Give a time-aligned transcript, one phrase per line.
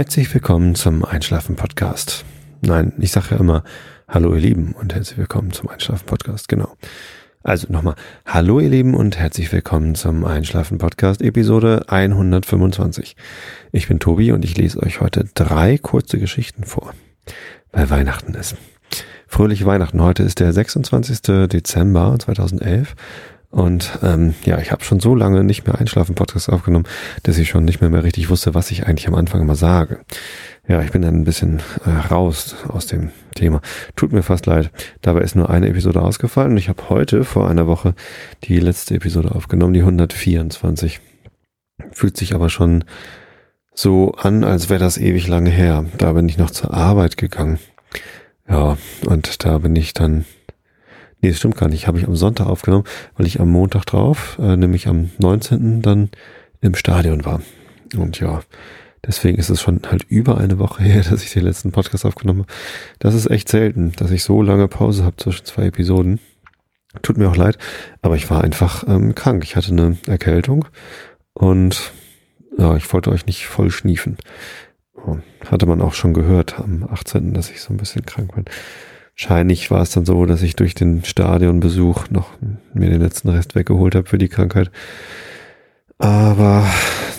[0.00, 2.24] Herzlich willkommen zum Einschlafen Podcast.
[2.62, 3.64] Nein, ich sage ja immer
[4.08, 6.48] Hallo ihr Lieben und herzlich willkommen zum Einschlafen Podcast.
[6.48, 6.74] Genau.
[7.42, 13.14] Also nochmal Hallo ihr Lieben und herzlich willkommen zum Einschlafen Podcast Episode 125.
[13.72, 16.94] Ich bin Tobi und ich lese euch heute drei kurze Geschichten vor,
[17.70, 18.56] weil Weihnachten ist.
[19.26, 20.00] Fröhliche Weihnachten.
[20.00, 21.20] Heute ist der 26.
[21.46, 22.94] Dezember 2011
[23.50, 26.86] und ähm, ja, ich habe schon so lange nicht mehr Einschlafen-Podcast aufgenommen,
[27.24, 30.00] dass ich schon nicht mehr, mehr richtig wusste, was ich eigentlich am Anfang immer sage.
[30.68, 33.60] Ja, ich bin dann ein bisschen äh, raus aus dem Thema.
[33.96, 34.70] Tut mir fast leid.
[35.02, 37.94] Dabei ist nur eine Episode ausgefallen und ich habe heute vor einer Woche
[38.44, 41.00] die letzte Episode aufgenommen, die 124.
[41.90, 42.84] Fühlt sich aber schon
[43.74, 45.86] so an, als wäre das ewig lange her.
[45.98, 47.58] Da bin ich noch zur Arbeit gegangen.
[48.48, 50.24] Ja, und da bin ich dann
[51.20, 51.86] Nee, das stimmt gar nicht.
[51.86, 52.84] Habe ich am Sonntag aufgenommen,
[53.16, 55.82] weil ich am Montag drauf, äh, nämlich am 19.
[55.82, 56.10] dann
[56.60, 57.42] im Stadion war.
[57.96, 58.42] Und ja,
[59.06, 62.40] deswegen ist es schon halt über eine Woche her, dass ich den letzten Podcast aufgenommen
[62.40, 62.52] habe.
[62.98, 66.20] Das ist echt selten, dass ich so lange Pause habe zwischen zwei Episoden.
[67.02, 67.56] Tut mir auch leid,
[68.02, 69.44] aber ich war einfach ähm, krank.
[69.44, 70.66] Ich hatte eine Erkältung
[71.34, 71.92] und
[72.58, 74.16] ja, ich wollte euch nicht voll schniefen.
[75.48, 78.44] Hatte man auch schon gehört am 18., dass ich so ein bisschen krank bin.
[79.16, 82.30] Wahrscheinlich war es dann so, dass ich durch den Stadionbesuch noch
[82.72, 84.70] mir den letzten Rest weggeholt habe für die Krankheit.
[85.98, 86.66] Aber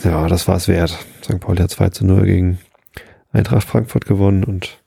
[0.03, 0.97] ja, das war es wert.
[1.23, 1.39] St.
[1.39, 2.59] Pauli hat 2 zu 0 gegen
[3.31, 4.81] Eintracht Frankfurt gewonnen und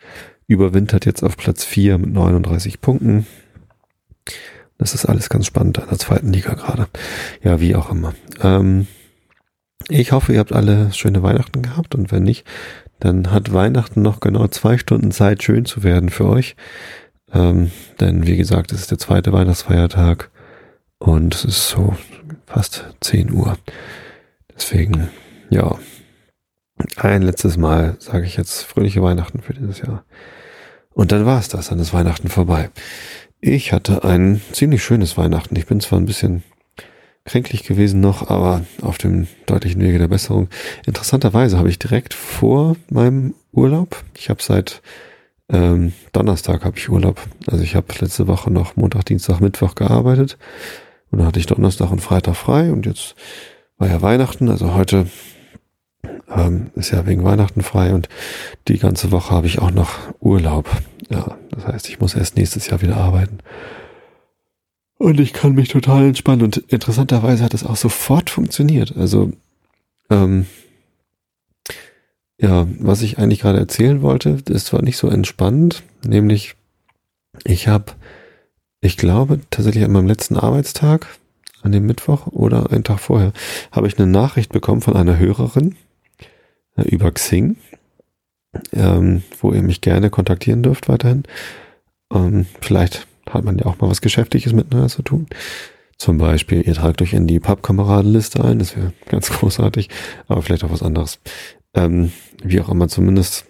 [0.46, 3.26] überwintert jetzt auf Platz 4 mit 39 Punkten.
[4.78, 6.88] Das ist alles ganz spannend an der zweiten Liga gerade.
[7.42, 8.14] Ja, wie auch immer.
[8.42, 8.86] Ähm,
[9.88, 12.44] ich hoffe, ihr habt alle schöne Weihnachten gehabt und wenn nicht,
[13.00, 16.56] dann hat Weihnachten noch genau zwei Stunden Zeit, schön zu werden für euch.
[17.32, 17.70] Ähm,
[18.00, 20.30] denn wie gesagt, es ist der zweite Weihnachtsfeiertag
[20.98, 21.96] und es ist so
[22.46, 23.58] fast 10 Uhr.
[24.56, 25.08] Deswegen,
[25.50, 25.76] ja,
[26.96, 30.04] ein letztes Mal sage ich jetzt fröhliche Weihnachten für dieses Jahr.
[30.90, 32.70] Und dann war es das, dann ist Weihnachten vorbei.
[33.40, 35.56] Ich hatte ein ziemlich schönes Weihnachten.
[35.56, 36.42] Ich bin zwar ein bisschen
[37.24, 40.48] kränklich gewesen noch, aber auf dem deutlichen Wege der Besserung.
[40.86, 44.82] Interessanterweise habe ich direkt vor meinem Urlaub, ich habe seit
[45.50, 47.20] ähm, Donnerstag habe ich Urlaub.
[47.46, 50.38] Also ich habe letzte Woche noch Montag, Dienstag, Mittwoch gearbeitet
[51.10, 53.14] und dann hatte ich Donnerstag und Freitag frei und jetzt
[53.78, 55.06] war ja Weihnachten, also heute
[56.28, 58.08] ähm, ist ja wegen Weihnachten frei und
[58.68, 60.68] die ganze Woche habe ich auch noch Urlaub.
[61.10, 63.38] Ja, das heißt, ich muss erst nächstes Jahr wieder arbeiten.
[64.98, 68.96] Und ich kann mich total entspannen und interessanterweise hat es auch sofort funktioniert.
[68.96, 69.32] Also
[70.10, 70.46] ähm,
[72.38, 76.56] ja, was ich eigentlich gerade erzählen wollte, ist zwar nicht so entspannend, nämlich
[77.44, 77.92] ich habe,
[78.80, 81.06] ich glaube tatsächlich an meinem letzten Arbeitstag,
[81.62, 83.32] an dem Mittwoch oder einen Tag vorher,
[83.72, 85.76] habe ich eine Nachricht bekommen von einer Hörerin
[86.76, 87.56] äh, über Xing,
[88.72, 91.24] ähm, wo ihr mich gerne kontaktieren dürft weiterhin.
[92.12, 95.26] Ähm, vielleicht hat man ja auch mal was Geschäftliches miteinander zu tun.
[95.98, 99.88] Zum Beispiel, ihr tragt euch in die Pappkameradenliste ein, das wäre ganz großartig,
[100.26, 101.20] aber vielleicht auch was anderes
[101.74, 102.12] ähm,
[102.42, 103.46] wie auch immer zumindest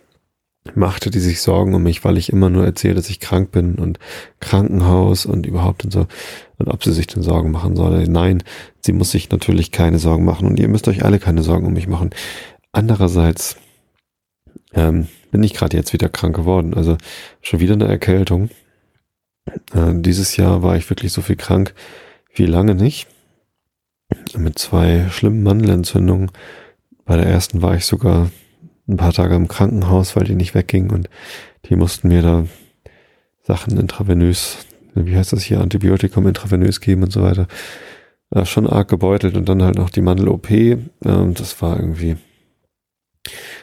[0.74, 3.74] machte die sich Sorgen um mich, weil ich immer nur erzähle, dass ich krank bin
[3.74, 3.98] und
[4.40, 6.06] Krankenhaus und überhaupt und so.
[6.56, 8.04] Und ob sie sich denn Sorgen machen soll.
[8.08, 8.42] Nein,
[8.80, 11.74] sie muss sich natürlich keine Sorgen machen und ihr müsst euch alle keine Sorgen um
[11.74, 12.10] mich machen.
[12.72, 13.56] Andererseits
[14.72, 16.72] ähm, bin ich gerade jetzt wieder krank geworden.
[16.72, 16.96] Also
[17.42, 18.48] schon wieder eine Erkältung.
[19.46, 21.74] Äh, dieses Jahr war ich wirklich so viel krank
[22.34, 23.06] wie lange nicht.
[24.36, 26.30] Mit zwei schlimmen Mandelentzündungen
[27.04, 28.30] bei der ersten war ich sogar
[28.88, 31.08] ein paar Tage im Krankenhaus, weil die nicht wegging und
[31.66, 32.46] die mussten mir da
[33.42, 34.58] Sachen intravenös,
[34.94, 37.46] wie heißt das hier, Antibiotikum intravenös geben und so weiter.
[38.34, 40.50] Ja, schon arg gebeutelt und dann halt noch die Mandel-OP.
[40.50, 42.16] Ähm, das war irgendwie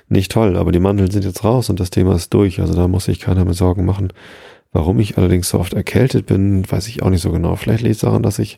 [0.08, 2.60] nicht toll, aber die Mandeln sind jetzt raus und das Thema ist durch.
[2.60, 4.14] Also da muss sich keiner mehr Sorgen machen.
[4.72, 7.56] Warum ich allerdings so oft erkältet bin, weiß ich auch nicht so genau.
[7.56, 8.58] Vielleicht liegt es daran, dass ich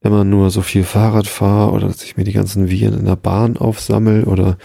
[0.00, 3.16] immer nur so viel Fahrrad fahre oder dass ich mir die ganzen Viren in der
[3.16, 4.58] Bahn aufsammel oder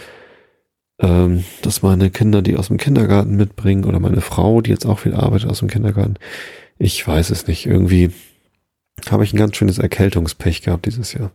[1.00, 5.00] ähm, dass meine Kinder die aus dem Kindergarten mitbringen oder meine Frau, die jetzt auch
[5.00, 6.16] viel arbeitet aus dem Kindergarten.
[6.78, 7.66] Ich weiß es nicht.
[7.66, 8.10] Irgendwie
[9.10, 11.30] habe ich ein ganz schönes Erkältungspech gehabt dieses Jahr.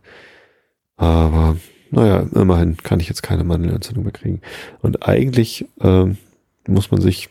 [0.98, 1.58] Aber
[1.92, 4.42] naja, immerhin kann ich jetzt keine Mandelentzündung mehr kriegen.
[4.82, 6.18] Und eigentlich ähm,
[6.68, 7.30] muss man sich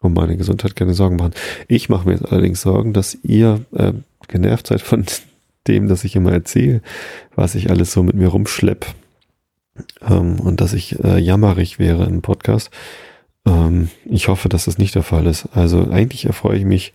[0.00, 1.34] um meine Gesundheit keine Sorgen machen.
[1.68, 3.92] Ich mache mir jetzt allerdings Sorgen, dass ihr äh,
[4.28, 5.04] genervt seid von
[5.68, 6.80] dem, dass ich immer erzähle,
[7.34, 8.86] was ich alles so mit mir rumschlepp
[10.02, 12.70] ähm, und dass ich äh, jammerig wäre im Podcast.
[13.46, 15.48] Ähm, ich hoffe, dass das nicht der Fall ist.
[15.52, 16.92] Also eigentlich erfreue ich mich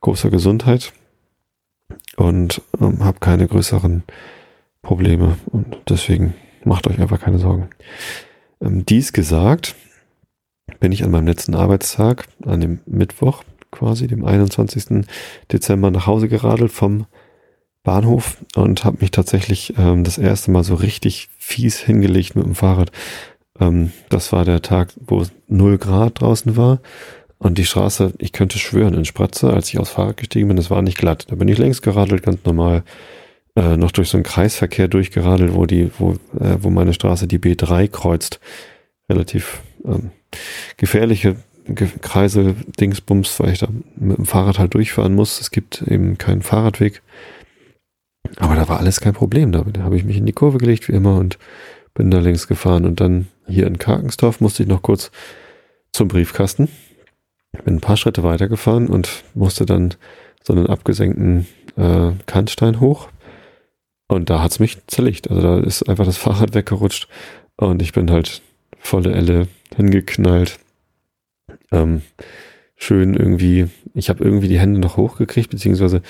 [0.00, 0.92] großer Gesundheit
[2.16, 4.04] und ähm, habe keine größeren
[4.82, 6.34] Probleme und deswegen
[6.64, 7.68] macht euch einfach keine Sorgen.
[8.60, 9.74] Ähm, dies gesagt,
[10.80, 15.06] bin ich an meinem letzten Arbeitstag, an dem Mittwoch quasi, dem 21.
[15.52, 17.06] Dezember nach Hause geradelt vom
[17.82, 22.54] Bahnhof und habe mich tatsächlich ähm, das erste Mal so richtig fies hingelegt mit dem
[22.54, 22.92] Fahrrad.
[23.60, 26.80] Ähm, das war der Tag, wo es 0 Grad draußen war
[27.38, 30.70] und die Straße, ich könnte schwören, in Spratze, als ich aufs Fahrrad gestiegen bin, das
[30.70, 31.26] war nicht glatt.
[31.30, 32.82] Da bin ich längs geradelt, ganz normal,
[33.54, 37.38] äh, noch durch so einen Kreisverkehr durchgeradelt, wo die, wo, äh, wo meine Straße die
[37.38, 38.40] B3 kreuzt.
[39.08, 40.10] Relativ ähm,
[40.76, 41.36] gefährliche
[42.00, 45.40] Kreise, Dingsbums, weil ich da mit dem Fahrrad halt durchfahren muss.
[45.40, 47.02] Es gibt eben keinen Fahrradweg.
[48.36, 49.52] Aber da war alles kein Problem.
[49.52, 51.38] Da habe ich mich in die Kurve gelegt, wie immer, und
[51.94, 52.86] bin da längs gefahren.
[52.86, 55.10] Und dann hier in Karkensdorf musste ich noch kurz
[55.92, 56.68] zum Briefkasten
[57.64, 59.94] bin ein paar Schritte weitergefahren und musste dann
[60.42, 61.46] so einen abgesenkten
[61.76, 63.08] äh, Kantstein hoch.
[64.06, 65.30] Und da hat's mich zerlegt.
[65.30, 67.08] Also da ist einfach das Fahrrad weggerutscht
[67.56, 68.42] und ich bin halt
[68.78, 70.58] volle Elle hingeknallt.
[71.70, 72.02] Ähm,
[72.76, 76.02] schön irgendwie, ich habe irgendwie die Hände noch hochgekriegt, beziehungsweise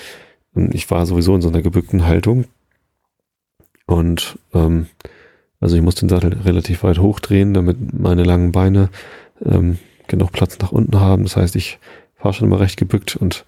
[0.55, 2.45] ähm, ich war sowieso in so einer gebückten Haltung.
[3.85, 4.87] Und ähm,
[5.59, 8.89] also ich musste den Sattel relativ weit hochdrehen, damit meine langen Beine
[9.43, 11.23] ähm, genug Platz nach unten haben.
[11.23, 11.79] Das heißt, ich
[12.15, 13.45] fahre schon immer recht gebückt und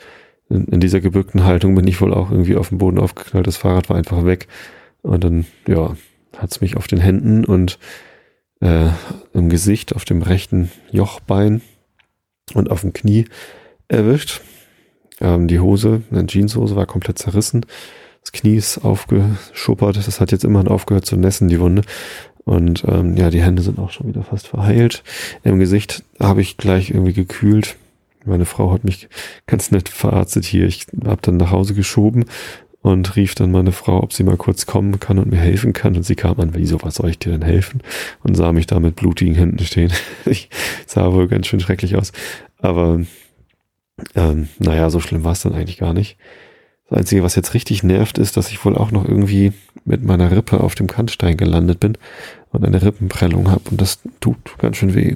[0.50, 3.48] in, in, dieser gebückten Haltung bin ich wohl auch irgendwie auf dem Boden aufgeknallt.
[3.48, 4.48] Das Fahrrad war einfach weg.
[5.02, 5.96] Und dann, ja,
[6.38, 7.80] hat es mich auf den Händen und
[8.62, 8.90] äh,
[9.34, 11.62] im Gesicht, auf dem rechten Jochbein
[12.54, 13.25] und auf dem Knie
[13.88, 14.42] erwischt.
[15.19, 17.66] Ähm, die Hose, eine Jeanshose war komplett zerrissen.
[18.22, 19.98] Das Knie ist aufgeschuppert.
[19.98, 21.81] Das hat jetzt immerhin aufgehört zu nässen, die Wunde.
[22.44, 25.04] Und ähm, ja, die Hände sind auch schon wieder fast verheilt.
[25.44, 27.78] Im Gesicht habe ich gleich irgendwie gekühlt.
[28.25, 29.10] Meine Frau hat mich
[29.48, 30.68] ganz nett verarztet hier.
[30.68, 32.25] Ich habe dann nach Hause geschoben
[32.81, 35.95] und rief dann meine Frau, ob sie mal kurz kommen kann und mir helfen kann.
[35.95, 37.81] Und sie kam an, wieso, was soll ich dir denn helfen?
[38.24, 39.94] Und sah mich da mit blutigen Händen stehen.
[40.25, 40.50] ich
[40.88, 42.12] sah wohl ganz schön schrecklich aus.
[42.57, 43.01] Aber
[44.16, 46.18] ähm, naja, so schlimm war es dann eigentlich gar nicht.
[46.89, 49.54] Das Einzige, was jetzt richtig nervt, ist, dass ich wohl auch noch irgendwie
[49.86, 51.98] mit meiner Rippe auf dem Kantstein gelandet bin
[52.51, 55.16] und eine Rippenprellung habe und das tut ganz schön weh.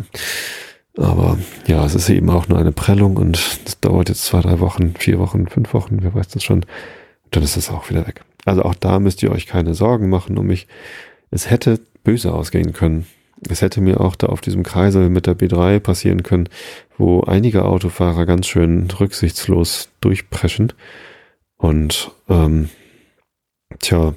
[0.98, 1.38] Aber
[1.68, 4.94] ja, es ist eben auch nur eine Prellung und das dauert jetzt zwei, drei Wochen,
[4.98, 6.66] vier Wochen, fünf Wochen, wer weiß das schon.
[7.36, 8.22] Dann ist es auch wieder weg.
[8.46, 10.68] Also auch da müsst ihr euch keine Sorgen machen um mich.
[11.32, 13.08] Es hätte böse ausgehen können.
[13.50, 16.48] Es hätte mir auch da auf diesem Kreisel mit der B3 passieren können,
[16.98, 20.74] wo einige Autofahrer ganz schön rücksichtslos durchpreschen.
[21.58, 22.70] Und ähm,
[23.80, 24.14] tja,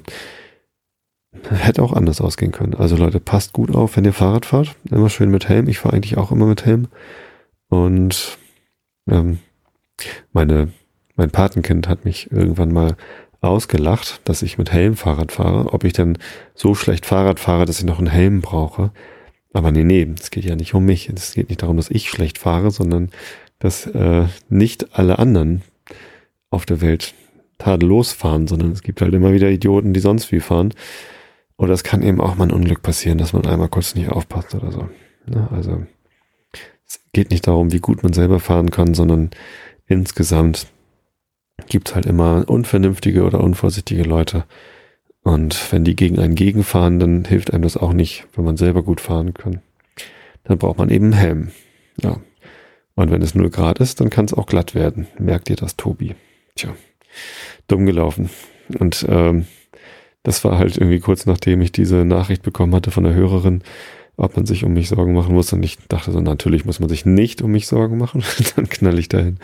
[1.49, 2.75] hätte auch anders ausgehen können.
[2.75, 4.75] Also Leute, passt gut auf, wenn ihr Fahrrad fahrt.
[4.89, 5.67] Immer schön mit Helm.
[5.67, 6.87] Ich fahre eigentlich auch immer mit Helm.
[7.67, 8.37] Und
[9.09, 9.39] ähm,
[10.31, 10.71] meine,
[11.19, 12.95] mein Patenkind hat mich irgendwann mal
[13.41, 15.73] ausgelacht, dass ich mit Helm Fahrrad fahre.
[15.73, 16.17] Ob ich denn
[16.55, 18.91] so schlecht Fahrrad fahre, dass ich noch einen Helm brauche.
[19.53, 21.09] Aber nee, nee, es geht ja nicht um mich.
[21.09, 23.09] Es geht nicht darum, dass ich schlecht fahre, sondern
[23.59, 25.61] dass äh, nicht alle anderen
[26.49, 27.13] auf der Welt
[27.57, 30.73] tadellos fahren, sondern es gibt halt immer wieder Idioten, die sonst wie fahren.
[31.57, 34.55] Oder es kann eben auch mal ein Unglück passieren, dass man einmal kurz nicht aufpasst
[34.55, 34.89] oder so.
[35.27, 35.83] Ja, ne, also
[36.87, 39.31] es geht nicht darum, wie gut man selber fahren kann, sondern
[39.85, 40.67] insgesamt
[41.67, 44.45] gibt es halt immer unvernünftige oder unvorsichtige Leute.
[45.23, 48.83] Und wenn die gegen einen gegenfahren, dann hilft einem das auch nicht, wenn man selber
[48.83, 49.61] gut fahren kann.
[50.43, 51.51] Dann braucht man eben einen Helm.
[52.01, 52.17] Ja.
[52.95, 55.07] Und wenn es 0 Grad ist, dann kann es auch glatt werden.
[55.17, 56.15] Merkt ihr das, Tobi?
[56.55, 56.75] Tja,
[57.67, 58.29] dumm gelaufen.
[58.77, 59.45] Und ähm,
[60.23, 63.63] das war halt irgendwie kurz nachdem ich diese Nachricht bekommen hatte von der Hörerin,
[64.17, 65.53] ob man sich um mich Sorgen machen muss.
[65.53, 68.23] Und ich dachte so, natürlich muss man sich nicht um mich Sorgen machen.
[68.55, 69.39] Dann knall ich dahin.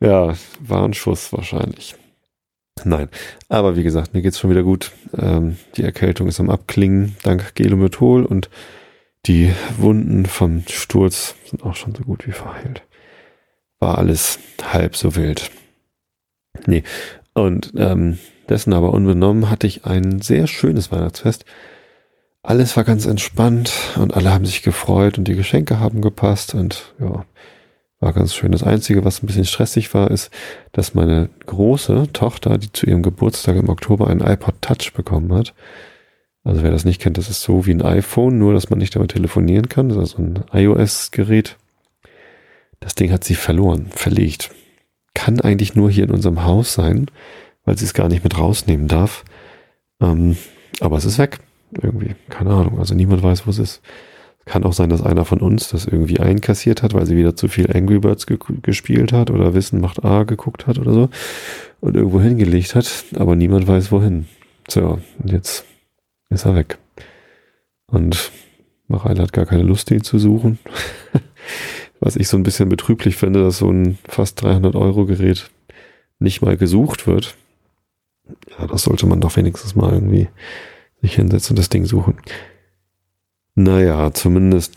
[0.00, 1.96] Ja, war ein Schuss wahrscheinlich.
[2.84, 3.08] Nein,
[3.48, 4.92] aber wie gesagt, mir geht's schon wieder gut.
[5.16, 8.48] Ähm, die Erkältung ist am Abklingen, dank Gelomethol und
[9.26, 12.82] die Wunden vom Sturz sind auch schon so gut wie verheilt.
[13.80, 15.50] War alles halb so wild.
[16.66, 16.84] Nee,
[17.34, 21.44] und ähm, dessen aber unbenommen hatte ich ein sehr schönes Weihnachtsfest.
[22.42, 26.94] Alles war ganz entspannt und alle haben sich gefreut und die Geschenke haben gepasst und
[26.98, 27.24] ja,
[28.00, 28.52] war ganz schön.
[28.52, 30.30] Das Einzige, was ein bisschen stressig war, ist,
[30.72, 35.54] dass meine große Tochter, die zu ihrem Geburtstag im Oktober einen iPod Touch bekommen hat.
[36.44, 38.94] Also wer das nicht kennt, das ist so wie ein iPhone, nur dass man nicht
[38.94, 39.88] damit telefonieren kann.
[39.88, 41.56] Das ist also ein iOS-Gerät.
[42.80, 44.50] Das Ding hat sie verloren, verlegt.
[45.14, 47.10] Kann eigentlich nur hier in unserem Haus sein
[47.68, 49.26] weil sie es gar nicht mit rausnehmen darf.
[50.00, 50.38] Ähm,
[50.80, 51.38] aber es ist weg.
[51.70, 52.14] Irgendwie.
[52.30, 52.78] Keine Ahnung.
[52.78, 53.82] Also niemand weiß, wo es ist.
[54.48, 57.48] Kann auch sein, dass einer von uns das irgendwie einkassiert hat, weil sie wieder zu
[57.48, 61.10] viel Angry Birds ge gespielt hat oder Wissen macht A geguckt hat oder so
[61.80, 64.26] und irgendwo hingelegt hat, aber niemand weiß wohin.
[64.66, 65.66] So, und jetzt
[66.30, 66.78] ist er weg.
[67.88, 68.32] Und
[68.86, 70.58] Mareile hat gar keine Lust, den zu suchen.
[72.00, 75.50] Was ich so ein bisschen betrüblich finde, dass so ein fast 300 Euro Gerät
[76.20, 77.36] nicht mal gesucht wird.
[78.58, 80.28] Ja, das sollte man doch wenigstens mal irgendwie
[81.02, 82.16] sich hinsetzen und das Ding suchen.
[83.58, 84.76] Naja, zumindest.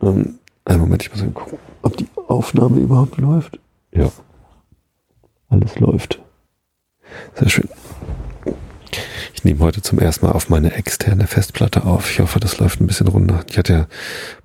[0.00, 3.58] Ähm, einen Moment, ich muss mal gucken, ob die Aufnahme überhaupt läuft.
[3.90, 4.12] Ja.
[5.48, 6.20] Alles läuft.
[7.34, 7.68] Sehr schön.
[9.34, 12.08] Ich nehme heute zum ersten Mal auf meine externe Festplatte auf.
[12.08, 13.44] Ich hoffe, das läuft ein bisschen runter.
[13.50, 13.86] Ich hatte ja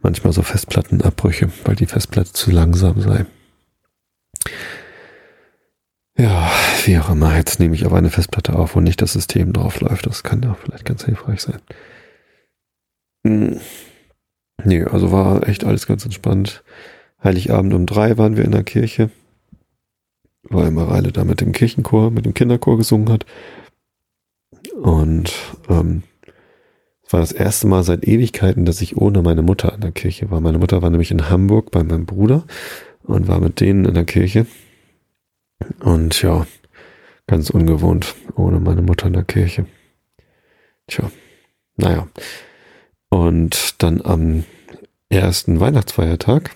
[0.01, 3.27] manchmal so Festplattenabbrüche, weil die Festplatte zu langsam sei.
[6.18, 6.50] Ja,
[6.86, 7.36] wie auch immer.
[7.38, 10.08] Jetzt nehme ich aber eine Festplatte auf, wo nicht das System drauf läuft.
[10.08, 11.60] Das kann ja vielleicht ganz hilfreich sein.
[13.25, 13.60] Hm.
[14.63, 16.63] Nee, also war echt alles ganz entspannt.
[17.24, 19.10] Heiligabend um drei waren wir in der Kirche,
[20.44, 23.25] weil Mareile da mit dem Kirchenchor, mit dem Kinderchor gesungen hat.
[24.75, 25.34] Und
[25.70, 26.03] ähm,
[27.03, 30.29] es war das erste Mal seit Ewigkeiten, dass ich ohne meine Mutter in der Kirche
[30.29, 30.39] war.
[30.39, 32.46] Meine Mutter war nämlich in Hamburg bei meinem Bruder
[33.03, 34.46] und war mit denen in der Kirche.
[35.79, 36.46] Und ja,
[37.25, 39.65] ganz ungewohnt, ohne meine Mutter in der Kirche.
[40.88, 41.10] Tja,
[41.75, 42.08] naja.
[43.15, 44.43] Und dann am
[45.07, 46.51] ersten Weihnachtsfeiertag,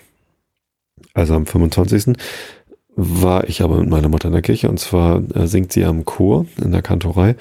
[1.14, 2.16] also am 25.
[2.94, 6.04] war ich aber mit meiner Mutter in der Kirche und zwar äh, singt sie am
[6.04, 7.34] Chor in der Kantorei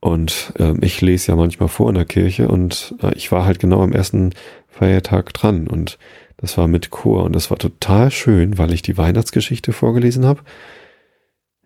[0.00, 3.58] und äh, ich lese ja manchmal vor in der Kirche und äh, ich war halt
[3.58, 4.34] genau am ersten
[4.68, 5.96] Feiertag dran und
[6.36, 10.42] das war mit Chor und das war total schön, weil ich die Weihnachtsgeschichte vorgelesen habe.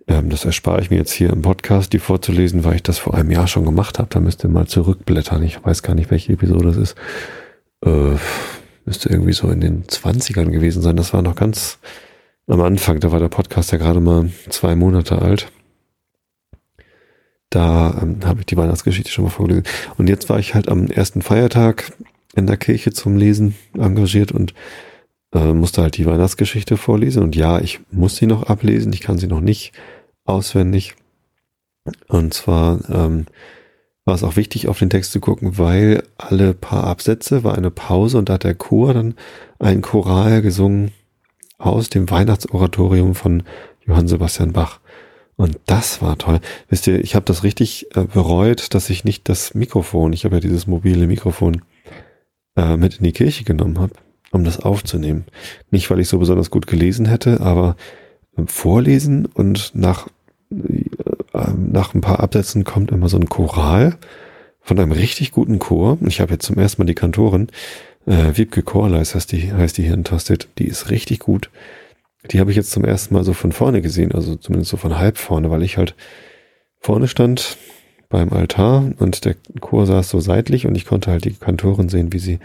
[0.08, 3.14] Ähm, das erspare ich mir jetzt hier im Podcast, die vorzulesen, weil ich das vor
[3.14, 4.08] einem Jahr schon gemacht habe.
[4.10, 5.42] Da müsst ihr mal zurückblättern.
[5.42, 6.96] Ich weiß gar nicht, welche Episode das ist.
[7.84, 8.16] Äh,
[8.84, 10.96] müsste irgendwie so in den 20ern gewesen sein.
[10.96, 11.78] Das war noch ganz
[12.46, 13.00] am Anfang.
[13.00, 15.52] Da war der Podcast ja gerade mal zwei Monate alt.
[17.50, 19.64] Da ähm, habe ich die Weihnachtsgeschichte schon mal vorgelesen.
[19.98, 21.92] Und jetzt war ich halt am ersten Feiertag
[22.34, 24.54] in der Kirche zum Lesen engagiert und
[25.32, 27.22] äh, musste halt die Weihnachtsgeschichte vorlesen.
[27.22, 28.92] Und ja, ich muss sie noch ablesen.
[28.92, 29.72] Ich kann sie noch nicht
[30.24, 30.94] auswendig.
[32.08, 33.26] Und zwar ähm,
[34.04, 37.70] war es auch wichtig, auf den Text zu gucken, weil alle paar Absätze war eine
[37.70, 39.14] Pause und da hat der Chor dann
[39.58, 40.92] ein Choral gesungen
[41.58, 43.44] aus dem Weihnachtsoratorium von
[43.86, 44.80] Johann Sebastian Bach.
[45.36, 46.40] Und das war toll.
[46.68, 50.36] Wisst ihr, ich habe das richtig äh, bereut, dass ich nicht das Mikrofon, ich habe
[50.36, 51.62] ja dieses mobile Mikrofon
[52.56, 53.94] äh, mit in die Kirche genommen habe,
[54.32, 55.24] um das aufzunehmen.
[55.70, 57.76] Nicht, weil ich so besonders gut gelesen hätte, aber
[58.36, 60.08] äh, vorlesen und nach,
[60.50, 63.96] äh, nach ein paar Absätzen kommt immer so ein Choral
[64.60, 65.98] von einem richtig guten Chor.
[66.06, 67.48] Ich habe jetzt zum ersten Mal die Kantorin,
[68.06, 71.50] äh, Wiebke Chorleis heißt die, heißt die hier in Tosted, die ist richtig gut.
[72.30, 74.98] Die habe ich jetzt zum ersten Mal so von vorne gesehen, also zumindest so von
[74.98, 75.94] halb vorne, weil ich halt
[76.78, 77.58] vorne stand
[78.08, 82.12] beim Altar und der Chor saß so seitlich und ich konnte halt die Kantorin sehen,
[82.12, 82.38] wie sie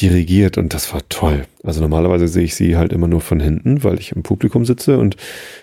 [0.00, 1.46] dirigiert und das war toll.
[1.62, 4.98] Also normalerweise sehe ich sie halt immer nur von hinten, weil ich im Publikum sitze
[4.98, 5.16] und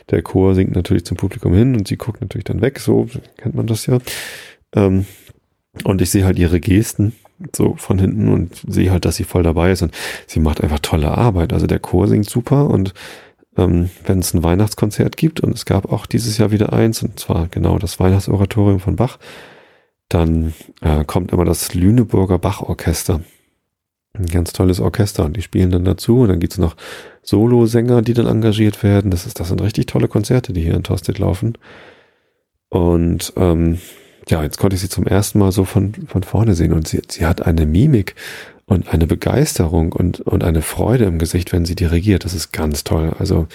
[0.09, 3.55] der Chor singt natürlich zum Publikum hin und sie guckt natürlich dann weg, so kennt
[3.55, 3.99] man das ja.
[4.75, 5.05] Ähm,
[5.83, 7.13] und ich sehe halt ihre Gesten
[7.55, 9.93] so von hinten und sehe halt, dass sie voll dabei ist und
[10.27, 11.53] sie macht einfach tolle Arbeit.
[11.53, 12.93] Also der Chor singt super und
[13.57, 17.19] ähm, wenn es ein Weihnachtskonzert gibt und es gab auch dieses Jahr wieder eins und
[17.19, 19.19] zwar genau das Weihnachtsoratorium von Bach,
[20.09, 23.21] dann äh, kommt immer das Lüneburger Bach-Orchester.
[24.15, 26.75] Ein ganz tolles Orchester und die spielen dann dazu und dann gibt's noch
[27.23, 29.09] Solosänger, die dann engagiert werden.
[29.09, 31.57] Das, ist, das sind richtig tolle Konzerte, die hier in Tosted laufen.
[32.69, 33.79] Und ähm,
[34.29, 37.01] ja, jetzt konnte ich sie zum ersten Mal so von, von vorne sehen und sie,
[37.09, 38.15] sie hat eine Mimik
[38.65, 42.23] und eine Begeisterung und, und eine Freude im Gesicht, wenn sie dirigiert.
[42.23, 43.13] Das ist ganz toll.
[43.17, 43.47] Also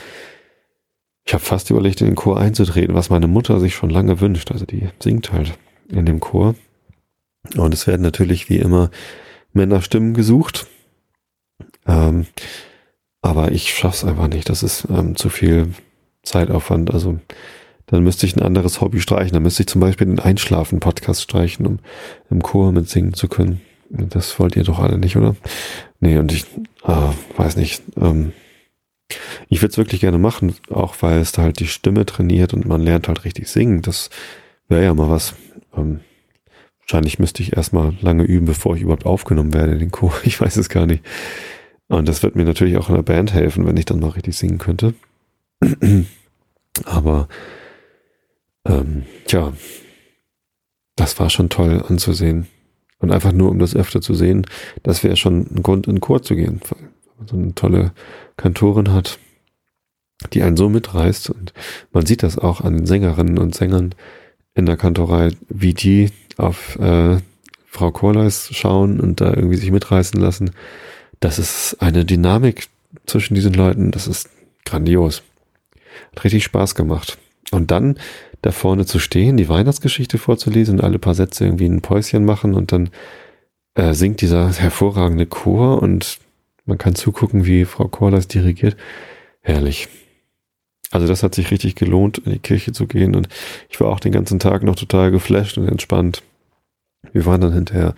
[1.24, 4.50] ich habe fast überlegt, in den Chor einzutreten, was meine Mutter sich schon lange wünscht.
[4.50, 5.52] Also die singt halt
[5.88, 6.54] in dem Chor.
[7.56, 8.90] Und es werden natürlich wie immer
[9.52, 10.66] Männerstimmen gesucht.
[11.86, 12.26] Ähm,
[13.22, 14.48] aber ich schaff's einfach nicht.
[14.48, 15.74] Das ist ähm, zu viel
[16.22, 16.92] Zeitaufwand.
[16.92, 17.18] Also
[17.86, 19.32] dann müsste ich ein anderes Hobby streichen.
[19.32, 21.78] Dann müsste ich zum Beispiel den Einschlafen-Podcast streichen, um
[22.30, 23.60] im Chor mitsingen zu können.
[23.90, 25.34] Das wollt ihr doch alle nicht, oder?
[26.00, 26.44] Nee, und ich
[26.84, 27.82] äh, weiß nicht.
[27.98, 28.32] Ähm,
[29.48, 32.66] ich würde es wirklich gerne machen, auch weil es da halt die Stimme trainiert und
[32.66, 33.80] man lernt halt richtig singen.
[33.80, 34.10] Das
[34.68, 35.34] wäre ja mal was.
[35.74, 36.00] Ähm,
[36.88, 40.12] wahrscheinlich müsste ich erstmal lange üben, bevor ich überhaupt aufgenommen werde, den Chor.
[40.24, 41.04] Ich weiß es gar nicht.
[41.88, 44.36] Und das wird mir natürlich auch in der Band helfen, wenn ich dann mal richtig
[44.36, 44.94] singen könnte.
[46.84, 47.28] Aber
[48.66, 49.52] ähm, tja,
[50.96, 52.46] das war schon toll anzusehen.
[52.98, 54.46] Und einfach nur, um das öfter zu sehen,
[54.82, 56.60] das wäre schon ein Grund, in den Chor zu gehen.
[56.68, 57.92] Weil man so eine tolle
[58.36, 59.18] Kantorin hat,
[60.32, 61.30] die einen so mitreißt.
[61.30, 61.52] Und
[61.92, 63.94] man sieht das auch an den Sängerinnen und Sängern
[64.54, 67.18] in der Kantorei, wie die auf äh,
[67.66, 70.52] Frau Korleis schauen und da irgendwie sich mitreißen lassen.
[71.20, 72.68] Das ist eine Dynamik
[73.06, 74.30] zwischen diesen Leuten, das ist
[74.64, 75.22] grandios.
[76.12, 77.18] Hat richtig Spaß gemacht.
[77.50, 77.98] Und dann
[78.42, 82.54] da vorne zu stehen, die Weihnachtsgeschichte vorzulesen und alle paar Sätze irgendwie ein Päuschen machen
[82.54, 82.90] und dann
[83.74, 86.18] äh, singt dieser hervorragende Chor und
[86.64, 88.76] man kann zugucken, wie Frau Korleis dirigiert.
[89.40, 89.88] Herrlich.
[90.90, 93.28] Also das hat sich richtig gelohnt, in die Kirche zu gehen und
[93.68, 96.22] ich war auch den ganzen Tag noch total geflasht und entspannt.
[97.12, 97.94] Wir waren dann hinterher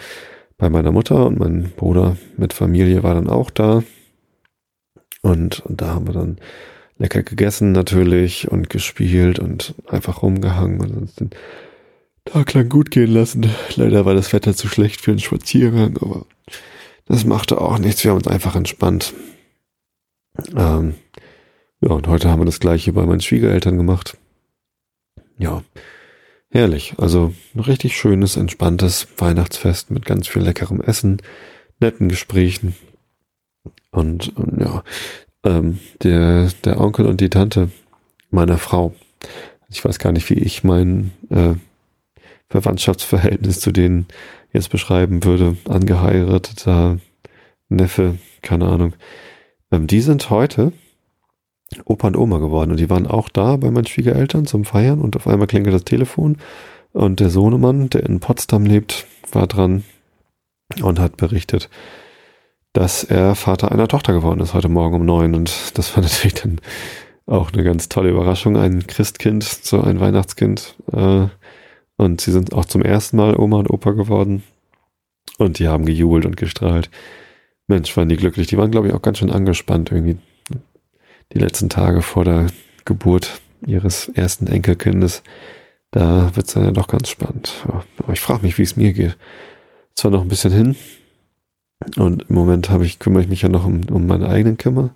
[0.58, 3.82] bei meiner Mutter und mein Bruder mit Familie war dann auch da.
[5.22, 6.38] Und, und da haben wir dann
[6.98, 11.30] lecker gegessen natürlich und gespielt und einfach rumgehangen und uns den
[12.24, 13.48] Tag lang gut gehen lassen.
[13.76, 16.26] Leider war das Wetter zu schlecht für einen Spaziergang, aber
[17.06, 18.04] das machte auch nichts.
[18.04, 19.14] Wir haben uns einfach entspannt.
[20.56, 20.94] Ähm,
[21.80, 24.16] ja, und heute haben wir das gleiche bei meinen Schwiegereltern gemacht.
[25.38, 25.62] Ja,
[26.50, 26.94] herrlich.
[26.98, 31.22] Also ein richtig schönes, entspanntes Weihnachtsfest mit ganz viel leckerem Essen,
[31.80, 32.76] netten Gesprächen.
[33.90, 34.84] Und, und ja,
[35.44, 37.70] ähm, der, der Onkel und die Tante
[38.30, 38.94] meiner Frau.
[39.70, 41.54] Ich weiß gar nicht, wie ich mein äh,
[42.48, 44.06] Verwandtschaftsverhältnis zu denen
[44.52, 45.56] jetzt beschreiben würde.
[45.68, 46.98] Angeheirateter
[47.68, 48.94] Neffe, keine Ahnung.
[49.70, 50.72] Ähm, die sind heute
[51.84, 52.72] Opa und Oma geworden.
[52.72, 55.84] Und die waren auch da bei meinen Schwiegereltern zum Feiern und auf einmal klingelt das
[55.84, 56.36] Telefon
[56.92, 59.84] und der Sohnemann, der in Potsdam lebt, war dran
[60.82, 61.68] und hat berichtet,
[62.72, 65.34] dass er Vater einer Tochter geworden ist heute Morgen um neun.
[65.34, 66.60] Und das war natürlich dann
[67.26, 71.26] auch eine ganz tolle Überraschung, ein Christkind, so ein Weihnachtskind äh,
[71.96, 74.42] und sie sind auch zum ersten Mal Oma und Opa geworden.
[75.38, 76.90] Und die haben gejubelt und gestrahlt.
[77.66, 78.46] Mensch, waren die glücklich.
[78.46, 80.16] Die waren, glaube ich, auch ganz schön angespannt irgendwie
[81.32, 82.46] die letzten Tage vor der
[82.84, 85.22] Geburt ihres ersten Enkelkindes.
[85.90, 87.64] Da wird es dann ja doch ganz spannend.
[87.98, 89.16] Aber ich frage mich, wie es mir geht.
[89.94, 90.76] Zwar noch ein bisschen hin.
[91.96, 94.90] Und im Moment ich, kümmere ich mich ja noch um, um meine eigenen Kinder.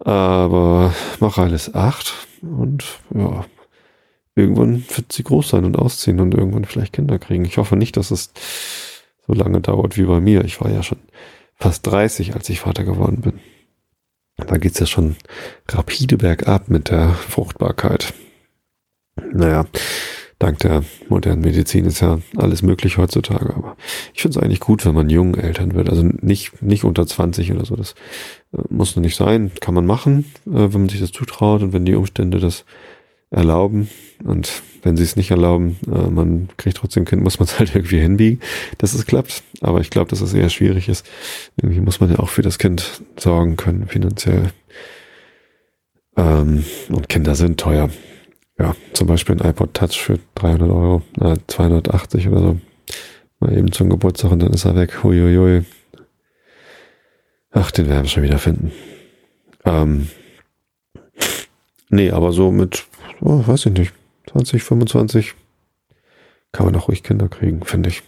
[0.00, 2.12] Aber mache alles acht.
[2.42, 3.44] Und ja,
[4.34, 7.44] irgendwann wird sie groß sein und ausziehen und irgendwann vielleicht Kinder kriegen.
[7.44, 8.32] Ich hoffe nicht, dass es
[9.26, 10.44] so lange dauert wie bei mir.
[10.44, 10.98] Ich war ja schon
[11.56, 13.40] fast 30, als ich Vater geworden bin.
[14.36, 15.16] Da geht's ja schon
[15.68, 18.14] rapide bergab mit der Fruchtbarkeit.
[19.32, 19.64] Naja,
[20.38, 23.76] dank der modernen Medizin ist ja alles möglich heutzutage, aber
[24.12, 25.88] ich finde es eigentlich gut, wenn man jung Eltern wird.
[25.88, 27.76] Also nicht, nicht unter 20 oder so.
[27.76, 27.94] Das
[28.52, 31.72] äh, muss noch nicht sein, kann man machen, äh, wenn man sich das zutraut und
[31.72, 32.64] wenn die Umstände das
[33.30, 33.88] erlauben.
[34.24, 37.74] Und wenn sie es nicht erlauben, äh, man kriegt trotzdem Kind, muss man es halt
[37.74, 38.40] irgendwie hinbiegen,
[38.78, 39.42] dass es klappt.
[39.60, 41.06] Aber ich glaube, dass es eher schwierig ist.
[41.56, 44.52] Irgendwie muss man ja auch für das Kind sorgen können, finanziell.
[46.16, 47.90] Ähm, und Kinder sind teuer.
[48.58, 52.60] Ja, zum Beispiel ein iPod Touch für 300 Euro, äh, 280 oder so.
[53.40, 55.02] Mal eben zum Geburtstag und dann ist er weg.
[55.02, 55.64] Huiuiui.
[57.50, 58.70] Ach, den werden wir schon wieder finden.
[59.64, 60.08] Ähm,
[61.88, 62.86] nee, aber so mit
[63.20, 63.92] oh, weiß ich nicht,
[64.30, 65.34] 20, 25
[66.52, 68.02] kann man auch ruhig Kinder kriegen, finde ich.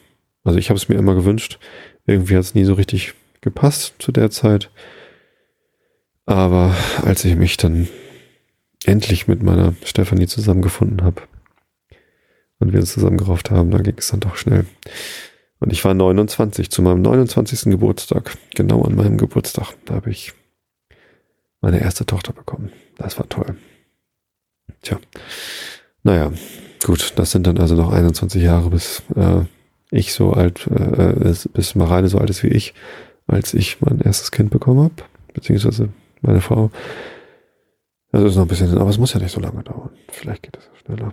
[0.44, 1.59] Also ich habe es mir immer gewünscht.
[2.07, 4.70] Irgendwie hat es nie so richtig gepasst zu der Zeit.
[6.24, 7.88] Aber als ich mich dann
[8.85, 11.22] endlich mit meiner Stefanie zusammengefunden habe
[12.59, 14.66] und wir uns zusammengerauft haben, da ging es dann doch schnell.
[15.59, 17.70] Und ich war 29 zu meinem 29.
[17.72, 20.33] Geburtstag, genau an meinem Geburtstag, da habe ich
[21.61, 22.72] meine erste Tochter bekommen.
[22.96, 23.57] Das war toll.
[24.83, 24.98] Tja,
[26.07, 26.33] naja,
[26.85, 29.40] gut, das sind dann also noch 21 Jahre, bis äh,
[29.90, 32.75] ich so alt, äh, bis Mareile so alt ist wie ich,
[33.27, 34.95] als ich mein erstes Kind bekommen habe,
[35.35, 35.88] beziehungsweise
[36.23, 36.71] meine Frau.
[38.12, 39.90] Das ist noch ein bisschen, aber es muss ja nicht so lange dauern.
[40.09, 41.12] Vielleicht geht es schneller.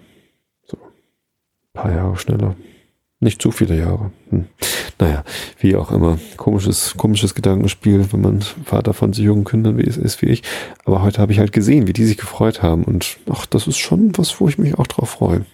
[0.63, 2.55] So, ein paar Jahre schneller.
[3.23, 4.11] Nicht zu viele Jahre.
[4.31, 4.47] Hm.
[4.99, 5.23] Naja,
[5.57, 6.19] wie auch immer.
[6.35, 10.43] Komisches, komisches Gedankenspiel, wenn man Vater von so jungen Kindern wie es ist wie ich.
[10.83, 12.83] Aber heute habe ich halt gesehen, wie die sich gefreut haben.
[12.83, 15.45] Und ach, das ist schon was, wo ich mich auch drauf freue.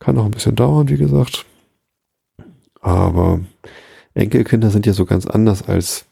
[0.00, 1.46] Kann auch ein bisschen dauern, wie gesagt.
[2.80, 3.40] Aber
[4.14, 6.06] Enkelkinder sind ja so ganz anders als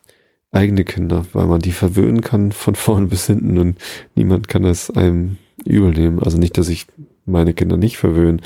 [0.53, 3.79] eigene Kinder, weil man die verwöhnen kann von vorn bis hinten und
[4.15, 6.23] niemand kann das einem übel nehmen.
[6.23, 6.87] Also nicht, dass ich
[7.29, 8.43] meine Kinder nicht verwöhnen.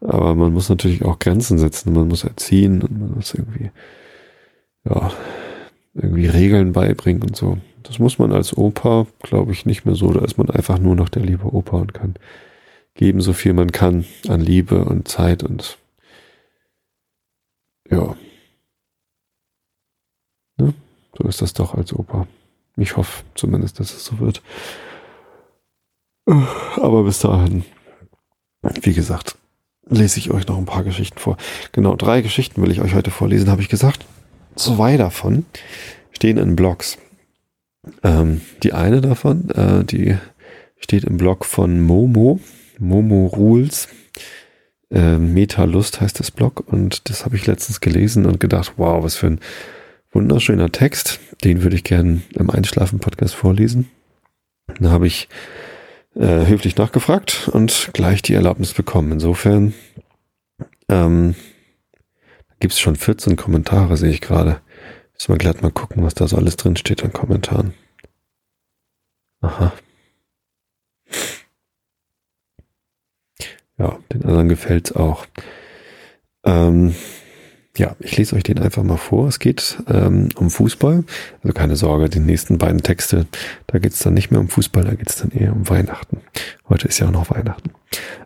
[0.00, 1.92] Aber man muss natürlich auch Grenzen setzen.
[1.92, 3.70] Man muss erziehen und man muss irgendwie,
[4.84, 5.10] ja,
[5.94, 7.58] irgendwie Regeln beibringen und so.
[7.82, 10.12] Das muss man als Opa, glaube ich, nicht mehr so.
[10.12, 12.14] Da ist man einfach nur noch der liebe Opa und kann
[12.94, 15.78] geben, so viel man kann an Liebe und Zeit und
[17.88, 18.16] ja.
[20.58, 20.74] Ne?
[21.16, 22.26] So ist das doch als Opa.
[22.76, 24.42] Ich hoffe zumindest, dass es so wird.
[26.26, 27.64] Aber bis dahin
[28.62, 29.36] wie gesagt,
[29.88, 31.36] lese ich euch noch ein paar Geschichten vor.
[31.72, 34.04] Genau, drei Geschichten will ich euch heute vorlesen, habe ich gesagt.
[34.56, 35.44] Zwei davon
[36.12, 36.98] stehen in Blogs.
[38.02, 40.16] Ähm, die eine davon, äh, die
[40.78, 42.40] steht im Blog von Momo,
[42.78, 43.88] Momo Rules.
[44.90, 49.02] Äh, Meta Lust heißt das Blog und das habe ich letztens gelesen und gedacht, wow,
[49.02, 49.40] was für ein
[50.12, 51.20] wunderschöner Text.
[51.44, 53.88] Den würde ich gerne im Einschlafen-Podcast vorlesen.
[54.80, 55.28] Da habe ich
[56.16, 59.12] äh, höflich nachgefragt und gleich die Erlaubnis bekommen.
[59.12, 59.74] Insofern
[60.88, 61.34] ähm,
[62.58, 64.60] gibt es schon 14 Kommentare, sehe ich gerade.
[65.12, 67.74] Müssen wir glatt mal gucken, was da so alles drin steht an Kommentaren.
[69.40, 69.72] Aha.
[73.78, 75.26] Ja, den anderen gefällt's auch.
[76.44, 76.94] Ähm,
[77.76, 79.28] ja, ich lese euch den einfach mal vor.
[79.28, 81.04] Es geht ähm, um Fußball.
[81.42, 83.26] Also keine Sorge, die nächsten beiden Texte,
[83.66, 86.20] da geht's dann nicht mehr um Fußball, da geht's dann eher um Weihnachten.
[86.68, 87.70] Heute ist ja auch noch Weihnachten.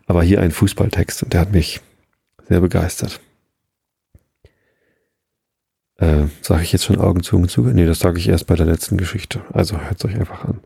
[0.07, 1.81] Aber hier ein Fußballtext und der hat mich
[2.47, 3.19] sehr begeistert.
[5.97, 7.61] Äh, sage ich jetzt schon Augen zu und zu?
[7.61, 9.41] Nee, das sage ich erst bei der letzten Geschichte.
[9.53, 10.61] Also hört euch einfach an.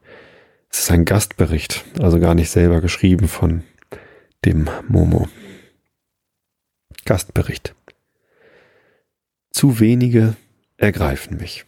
[0.72, 3.64] Es ist ein Gastbericht, also gar nicht selber geschrieben von
[4.46, 5.28] dem Momo.
[7.06, 7.76] Gastbericht.
[9.56, 10.36] Zu wenige
[10.76, 11.64] ergreifen mich.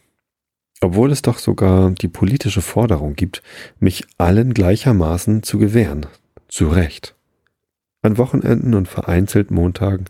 [0.81, 3.41] Obwohl es doch sogar die politische Forderung gibt,
[3.79, 6.05] mich allen gleichermaßen zu gewähren.
[6.49, 7.15] Zu Recht.
[8.01, 10.03] An Wochenenden und vereinzelt Montagen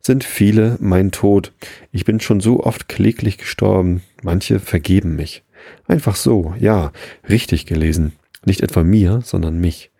[0.00, 1.52] sind viele mein Tod.
[1.92, 4.02] Ich bin schon so oft kläglich gestorben.
[4.22, 5.44] Manche vergeben mich.
[5.86, 6.92] Einfach so, ja,
[7.28, 8.12] richtig gelesen.
[8.46, 9.90] Nicht etwa mir, sondern mich.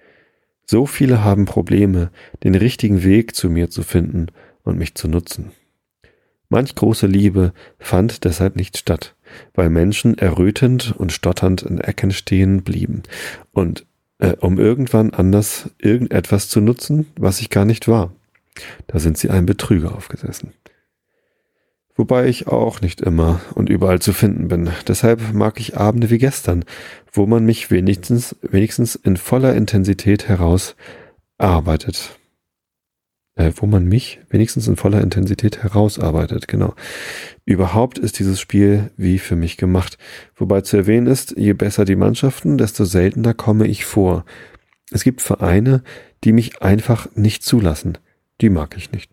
[0.65, 2.11] So viele haben Probleme,
[2.43, 4.29] den richtigen Weg zu mir zu finden
[4.63, 5.53] und mich zu nutzen.
[6.49, 9.15] Manch große Liebe fand deshalb nicht statt,
[9.55, 13.03] weil Menschen errötend und stotternd in Ecken stehen blieben
[13.53, 13.85] und
[14.19, 18.13] äh, um irgendwann anders irgendetwas zu nutzen, was ich gar nicht war.
[18.87, 20.53] Da sind sie einem Betrüger aufgesessen.
[21.95, 24.71] Wobei ich auch nicht immer und überall zu finden bin.
[24.87, 26.65] Deshalb mag ich Abende wie gestern,
[27.13, 30.77] wo man mich wenigstens, wenigstens in voller Intensität heraus
[31.39, 32.19] arbeitet
[33.39, 36.49] äh, wo man mich wenigstens in voller Intensität herausarbeitet.
[36.49, 36.75] Genau.
[37.47, 39.97] Überhaupt ist dieses Spiel wie für mich gemacht.
[40.37, 44.25] Wobei zu erwähnen ist, je besser die Mannschaften, desto seltener komme ich vor.
[44.91, 45.83] Es gibt Vereine,
[46.25, 47.97] die mich einfach nicht zulassen.
[48.41, 49.11] Die mag ich nicht.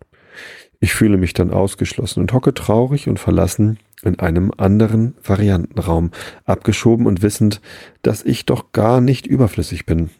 [0.80, 6.10] Ich fühle mich dann ausgeschlossen und hocke traurig und verlassen in einem anderen Variantenraum,
[6.44, 7.60] abgeschoben und wissend,
[8.02, 10.10] dass ich doch gar nicht überflüssig bin.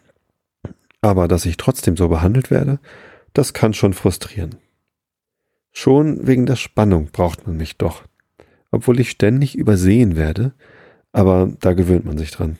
[1.01, 2.79] Aber dass ich trotzdem so behandelt werde,
[3.37, 4.55] das kann schon frustrieren.
[5.71, 8.03] Schon wegen der Spannung braucht man mich doch,
[8.71, 10.53] obwohl ich ständig übersehen werde,
[11.11, 12.57] aber da gewöhnt man sich dran.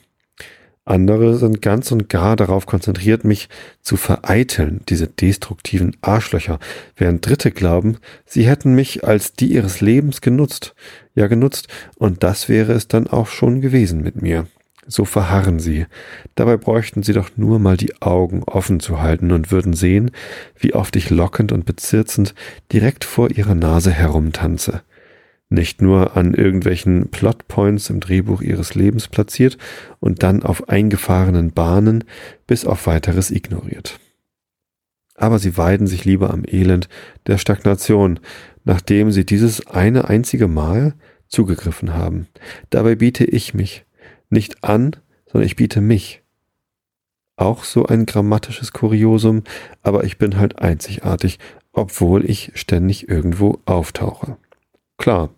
[0.84, 3.48] Andere sind ganz und gar darauf konzentriert, mich
[3.82, 6.58] zu vereiteln, diese destruktiven Arschlöcher,
[6.96, 10.74] während Dritte glauben, sie hätten mich als die ihres Lebens genutzt,
[11.14, 14.46] ja genutzt, und das wäre es dann auch schon gewesen mit mir.
[14.90, 15.86] So verharren sie.
[16.34, 20.10] Dabei bräuchten sie doch nur mal die Augen offen zu halten und würden sehen,
[20.56, 22.34] wie oft ich lockend und bezirzend
[22.72, 24.82] direkt vor ihrer Nase herumtanze.
[25.50, 29.58] Nicht nur an irgendwelchen Plotpoints im Drehbuch ihres Lebens platziert
[30.00, 32.04] und dann auf eingefahrenen Bahnen
[32.46, 34.00] bis auf weiteres ignoriert.
[35.14, 36.88] Aber sie weiden sich lieber am Elend
[37.26, 38.20] der Stagnation,
[38.64, 40.94] nachdem sie dieses eine einzige Mal
[41.28, 42.26] zugegriffen haben.
[42.70, 43.84] Dabei biete ich mich,
[44.30, 46.22] nicht an, sondern ich biete mich.
[47.36, 49.44] Auch so ein grammatisches Kuriosum,
[49.82, 51.38] aber ich bin halt einzigartig,
[51.72, 54.36] obwohl ich ständig irgendwo auftauche.
[54.96, 55.30] Klar,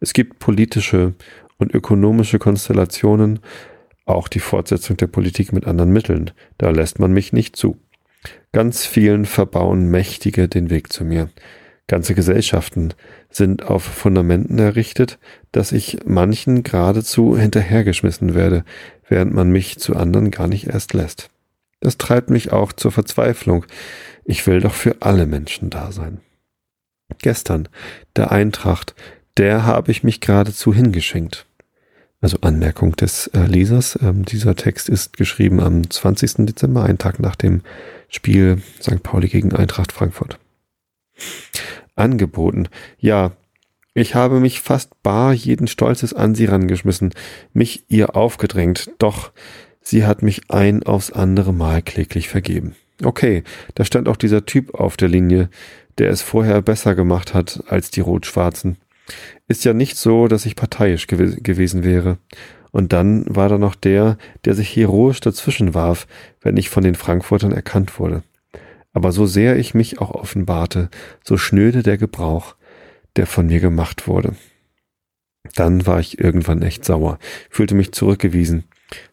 [0.00, 1.14] es gibt politische
[1.58, 3.40] und ökonomische Konstellationen,
[4.06, 7.76] auch die Fortsetzung der Politik mit anderen Mitteln, da lässt man mich nicht zu.
[8.52, 11.28] Ganz vielen verbauen Mächtige den Weg zu mir.
[11.92, 12.94] Ganze Gesellschaften
[13.28, 15.18] sind auf Fundamenten errichtet,
[15.52, 18.64] dass ich manchen geradezu hinterhergeschmissen werde,
[19.10, 21.28] während man mich zu anderen gar nicht erst lässt.
[21.80, 23.66] Das treibt mich auch zur Verzweiflung.
[24.24, 26.22] Ich will doch für alle Menschen da sein.
[27.18, 27.68] Gestern,
[28.16, 28.94] der Eintracht,
[29.36, 31.44] der habe ich mich geradezu hingeschenkt.
[32.22, 33.98] Also Anmerkung des äh, Lesers.
[34.00, 36.46] Ähm, dieser Text ist geschrieben am 20.
[36.46, 37.60] Dezember, einen Tag nach dem
[38.08, 39.02] Spiel St.
[39.02, 40.38] Pauli gegen Eintracht Frankfurt
[41.94, 42.68] angeboten.
[42.98, 43.32] Ja,
[43.94, 47.12] ich habe mich fast bar jeden Stolzes an sie rangeschmissen,
[47.52, 49.32] mich ihr aufgedrängt, doch
[49.82, 52.74] sie hat mich ein aufs andere Mal kläglich vergeben.
[53.04, 53.42] Okay,
[53.74, 55.50] da stand auch dieser Typ auf der Linie,
[55.98, 58.78] der es vorher besser gemacht hat als die Rot-Schwarzen.
[59.48, 62.18] Ist ja nicht so, dass ich parteiisch gew gewesen wäre.
[62.70, 66.06] Und dann war da noch der, der sich heroisch dazwischen warf,
[66.40, 68.22] wenn ich von den Frankfurtern erkannt wurde.
[68.92, 70.90] Aber so sehr ich mich auch offenbarte,
[71.24, 72.56] so schnöde der Gebrauch,
[73.16, 74.34] der von mir gemacht wurde.
[75.54, 77.18] Dann war ich irgendwann echt sauer,
[77.50, 78.64] fühlte mich zurückgewiesen,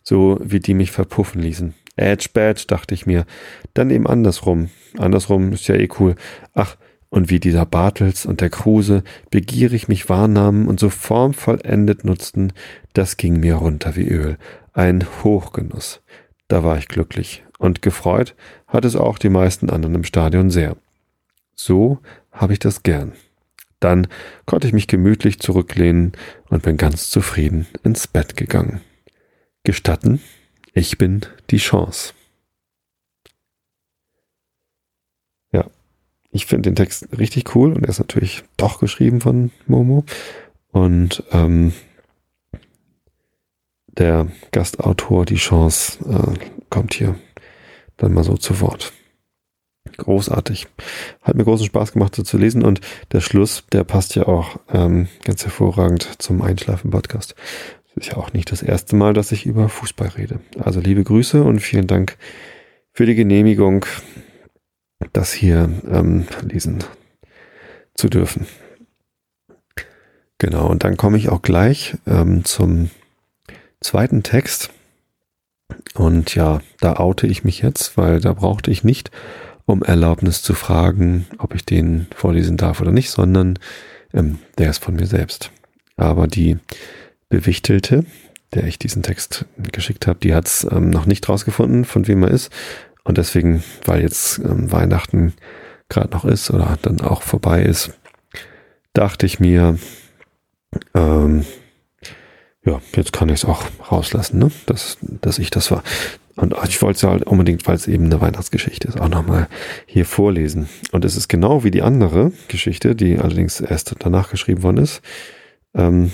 [0.04, 1.74] so wie die mich verpuffen ließen.
[1.96, 3.26] Edge Badge, dachte ich mir.
[3.74, 4.70] Dann eben andersrum.
[4.98, 6.16] Andersrum ist ja eh cool.
[6.54, 6.78] Ach,
[7.10, 12.54] und wie dieser Bartels und der Kruse begierig mich wahrnahmen und so formvollendet nutzten,
[12.94, 14.38] das ging mir runter wie Öl.
[14.74, 16.02] Ein Hochgenuss.
[16.50, 17.46] Da war ich glücklich.
[17.60, 18.36] Und gefreut
[18.68, 20.76] hat es auch die meisten anderen im Stadion sehr.
[21.56, 22.00] So
[22.32, 23.14] habe ich das gern.
[23.80, 24.08] Dann
[24.46, 26.14] konnte ich mich gemütlich zurücklehnen
[26.50, 28.82] und bin ganz zufrieden ins Bett gegangen.
[29.64, 30.22] Gestatten,
[30.74, 32.14] ich bin die Chance.
[35.52, 35.66] Ja,
[36.32, 40.04] ich finde den Text richtig cool und er ist natürlich doch geschrieben von Momo.
[40.72, 41.74] Und ähm,
[44.00, 47.16] der Gastautor, die Chance, äh, kommt hier
[47.98, 48.94] dann mal so zu Wort.
[49.98, 50.68] Großartig.
[51.22, 52.64] Hat mir großen Spaß gemacht, so zu lesen.
[52.64, 52.80] Und
[53.12, 57.36] der Schluss, der passt ja auch ähm, ganz hervorragend zum Einschlafen-Podcast.
[57.88, 60.40] Das ist ja auch nicht das erste Mal, dass ich über Fußball rede.
[60.60, 62.18] Also liebe Grüße und vielen Dank
[62.94, 63.86] für die Genehmigung,
[65.12, 66.84] das hier ähm, lesen
[67.96, 68.48] zu dürfen.
[70.38, 72.90] Genau, und dann komme ich auch gleich ähm, zum
[73.82, 74.72] zweiten Text.
[75.94, 79.12] Und ja, da oute ich mich jetzt, weil da brauchte ich nicht
[79.70, 83.60] um Erlaubnis zu fragen, ob ich den vorlesen darf oder nicht, sondern
[84.14, 85.52] ähm, der ist von mir selbst.
[85.96, 86.58] Aber die
[87.30, 88.06] Bewichtelte,
[88.54, 92.24] der ich diesen Text geschickt habe, die hat es ähm, noch nicht rausgefunden, von wem
[92.24, 92.52] er ist.
[93.04, 95.34] Und deswegen, weil jetzt ähm, Weihnachten
[95.88, 97.92] gerade noch ist oder dann auch vorbei ist,
[98.94, 99.78] dachte ich mir,
[100.96, 101.46] ähm,
[102.66, 104.52] ja, jetzt kann ich es auch rauslassen, ne?
[104.66, 105.84] dass, dass ich das war.
[106.36, 109.50] Und ich wollte es ja halt unbedingt, weil es eben eine Weihnachtsgeschichte ist, auch nochmal
[109.86, 110.70] hier vorlesen.
[110.92, 115.02] Und es ist genau wie die andere Geschichte, die allerdings erst danach geschrieben worden ist.
[115.74, 116.12] Ähm,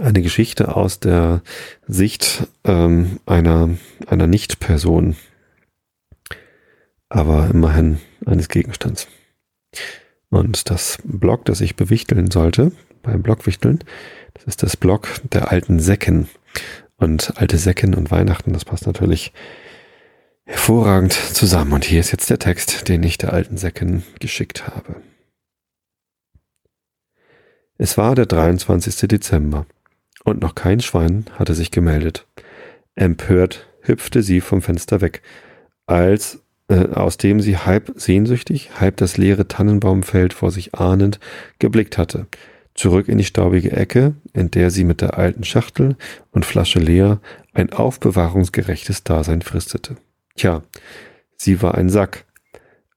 [0.00, 1.42] eine Geschichte aus der
[1.86, 3.70] Sicht ähm, einer,
[4.06, 5.16] einer Nicht-Person,
[7.08, 9.06] aber immerhin eines Gegenstands.
[10.30, 13.84] Und das Blog, das ich bewichteln sollte, beim Blogwichteln,
[14.36, 16.28] das ist das Blog der alten Säcken.
[16.98, 19.32] Und alte Säcken und Weihnachten, das passt natürlich
[20.44, 21.72] hervorragend zusammen.
[21.72, 25.02] Und hier ist jetzt der Text, den ich der alten Säcken geschickt habe.
[27.76, 29.08] Es war der 23.
[29.08, 29.66] Dezember
[30.24, 32.26] und noch kein Schwein hatte sich gemeldet.
[32.94, 35.20] Empört hüpfte sie vom Fenster weg,
[35.84, 41.20] als äh, aus dem sie halb sehnsüchtig, halb das leere Tannenbaumfeld vor sich ahnend
[41.58, 42.26] geblickt hatte
[42.76, 45.96] zurück in die staubige Ecke, in der sie mit der alten Schachtel
[46.30, 47.20] und Flasche leer
[47.52, 49.96] ein aufbewahrungsgerechtes Dasein fristete.
[50.36, 50.62] Tja,
[51.36, 52.26] sie war ein Sack,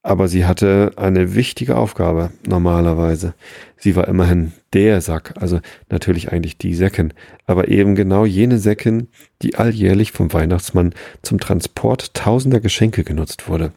[0.02, 3.34] aber sie hatte eine wichtige Aufgabe normalerweise.
[3.78, 7.14] Sie war immerhin der Sack, also natürlich eigentlich die Säcken,
[7.46, 9.10] aber eben genau jene Säcken,
[9.42, 13.72] die alljährlich vom Weihnachtsmann zum Transport tausender Geschenke genutzt wurde.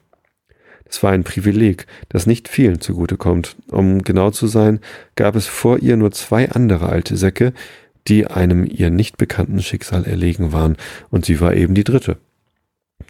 [0.93, 3.57] Es war ein Privileg, das nicht vielen zugute kommt.
[3.69, 4.79] Um genau zu sein,
[5.17, 7.55] gab es vor ihr nur zwei andere alte Säcke,
[8.09, 10.77] die einem ihr nicht bekannten Schicksal erlegen waren,
[11.09, 12.19] und sie war eben die dritte.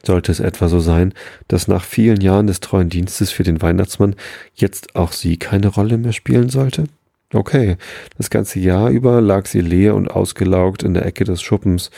[0.04, 1.12] Sollte es etwa so sein,
[1.48, 4.14] dass nach vielen Jahren des treuen Dienstes für den Weihnachtsmann
[4.54, 6.84] jetzt auch sie keine Rolle mehr spielen sollte?
[7.34, 7.78] Okay,
[8.16, 11.90] das ganze Jahr über lag sie leer und ausgelaugt in der Ecke des Schuppens,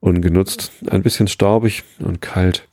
[0.00, 2.66] ungenutzt, ein bisschen staubig und kalt.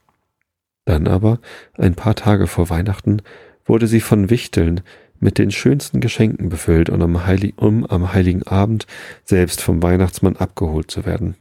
[0.85, 1.39] Dann aber,
[1.77, 3.21] ein paar Tage vor Weihnachten,
[3.65, 4.81] wurde sie von Wichteln
[5.19, 8.85] mit den schönsten Geschenken befüllt und am Heilig um am heiligen Abend
[9.23, 11.35] selbst vom Weihnachtsmann abgeholt zu werden.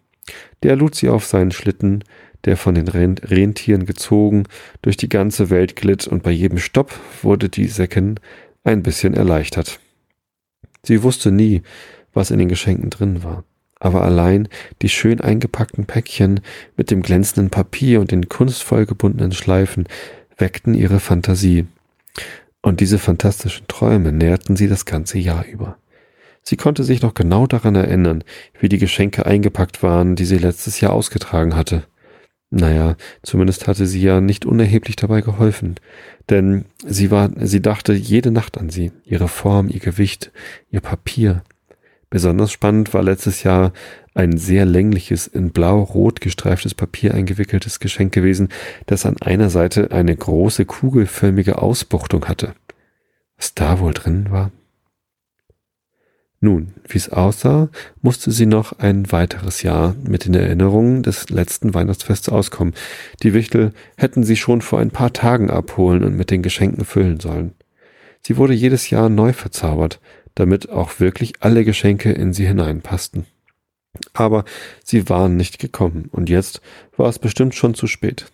[0.63, 2.05] Der lud sie auf seinen Schlitten,
[2.45, 4.45] der von den Rentieren gezogen
[4.83, 8.21] durch die ganze Welt glitt, und bei jedem Stopp wurde die Säcken
[8.63, 9.81] ein bisschen erleichtert.
[10.85, 11.63] Sie wusste nie,
[12.13, 13.45] was in den Geschenken drin war
[13.83, 14.49] aber allein
[14.81, 16.41] die schön eingepackten Päckchen
[16.77, 19.89] mit dem glänzenden Papier und den kunstvoll gebundenen Schleifen
[20.39, 21.67] weckten ihre Fantasie.
[22.63, 25.79] Und diese fantastischen Träume nährten sie das ganze Jahr über.
[26.45, 28.23] Sie konnte sich noch genau daran erinnern,
[28.61, 31.83] wie die Geschenke eingepackt waren, die sie letztes Jahr ausgetragen hatte.
[32.51, 35.75] Naja, zumindest hatte sie ja nicht unerheblich dabei geholfen,
[36.31, 40.31] denn sie war, sie dachte jede Nacht an sie, ihre Form, ihr Gewicht,
[40.71, 41.43] ihr Papier,
[42.13, 43.73] Besonders spannend war letztes Jahr
[44.13, 48.51] ein sehr längliches, in blau-rot gestreiftes Papier eingewickeltes Geschenk gewesen,
[48.85, 52.53] das an einer Seite eine große kugelförmige Ausbuchtung hatte.
[53.39, 54.51] Was da wohl drin war?
[56.39, 57.71] Nun, wie es aussah,
[58.03, 62.75] musste sie noch ein weiteres Jahr mit den Erinnerungen des letzten Weihnachtsfests auskommen.
[63.23, 67.21] Die Wichtel hätten sie schon vor ein paar Tagen abholen und mit den Geschenken füllen
[67.21, 67.55] sollen.
[68.21, 69.99] Sie wurde jedes Jahr neu verzaubert,
[70.35, 73.27] damit auch wirklich alle Geschenke in sie hineinpassten.
[74.15, 74.45] Aber
[74.85, 76.61] sie waren nicht gekommen, und jetzt
[76.97, 78.31] war es bestimmt schon zu spät.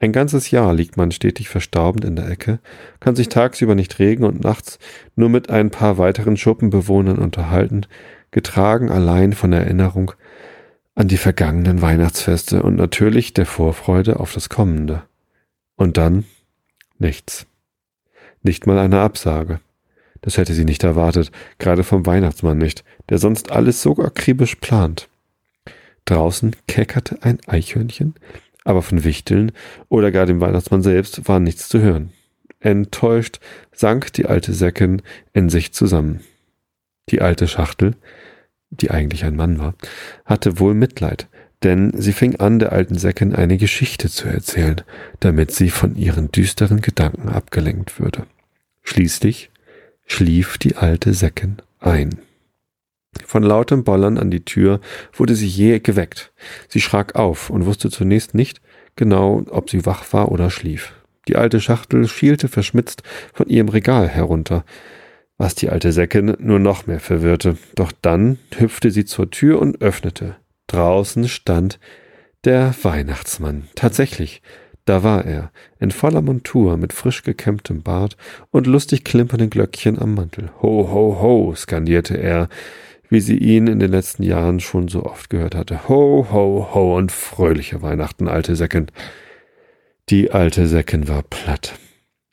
[0.00, 2.60] Ein ganzes Jahr liegt man stetig verstaubend in der Ecke,
[3.00, 4.78] kann sich tagsüber nicht regen und nachts
[5.16, 7.86] nur mit ein paar weiteren Schuppenbewohnern unterhalten,
[8.30, 10.12] getragen allein von Erinnerung
[10.94, 15.02] an die vergangenen Weihnachtsfeste und natürlich der Vorfreude auf das kommende.
[15.76, 16.24] Und dann
[16.98, 17.46] nichts.
[18.42, 19.60] Nicht mal eine Absage.
[20.20, 25.08] Das hätte sie nicht erwartet, gerade vom Weihnachtsmann nicht, der sonst alles so akribisch plant.
[26.04, 28.14] Draußen keckerte ein Eichhörnchen,
[28.64, 29.52] aber von Wichteln
[29.88, 32.12] oder gar dem Weihnachtsmann selbst war nichts zu hören.
[32.60, 33.40] Enttäuscht
[33.72, 35.02] sank die alte Säckin
[35.32, 36.20] in sich zusammen.
[37.10, 37.94] Die alte Schachtel,
[38.70, 39.74] die eigentlich ein Mann war,
[40.24, 41.28] hatte wohl Mitleid,
[41.62, 44.82] denn sie fing an, der alten Säckin eine Geschichte zu erzählen,
[45.20, 48.26] damit sie von ihren düsteren Gedanken abgelenkt würde.
[48.82, 49.50] Schließlich
[50.08, 52.18] schlief die alte Säckin ein.
[53.24, 54.80] Von lautem Bollern an die Tür
[55.12, 56.32] wurde sie jäh geweckt.
[56.68, 58.60] Sie schrak auf und wusste zunächst nicht
[58.96, 60.94] genau, ob sie wach war oder schlief.
[61.28, 64.64] Die alte Schachtel schielte verschmitzt von ihrem Regal herunter,
[65.36, 67.56] was die alte Säckin nur noch mehr verwirrte.
[67.74, 70.36] Doch dann hüpfte sie zur Tür und öffnete.
[70.66, 71.78] Draußen stand
[72.44, 73.68] der Weihnachtsmann.
[73.74, 74.42] Tatsächlich,
[74.88, 78.16] da war er, in voller Montur, mit frisch gekämmtem Bart
[78.50, 80.50] und lustig klimpernden Glöckchen am Mantel.
[80.62, 82.48] Ho, ho, ho, skandierte er,
[83.10, 85.88] wie sie ihn in den letzten Jahren schon so oft gehört hatte.
[85.88, 88.90] Ho, ho, ho und fröhliche Weihnachten, alte Säcken.
[90.08, 91.78] Die alte Säcken war platt.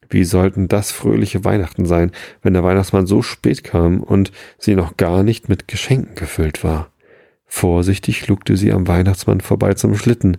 [0.09, 4.95] Wie sollten das fröhliche Weihnachten sein, wenn der Weihnachtsmann so spät kam und sie noch
[4.95, 6.89] gar nicht mit Geschenken gefüllt war?
[7.45, 10.37] Vorsichtig lugte sie am Weihnachtsmann vorbei zum Schlitten,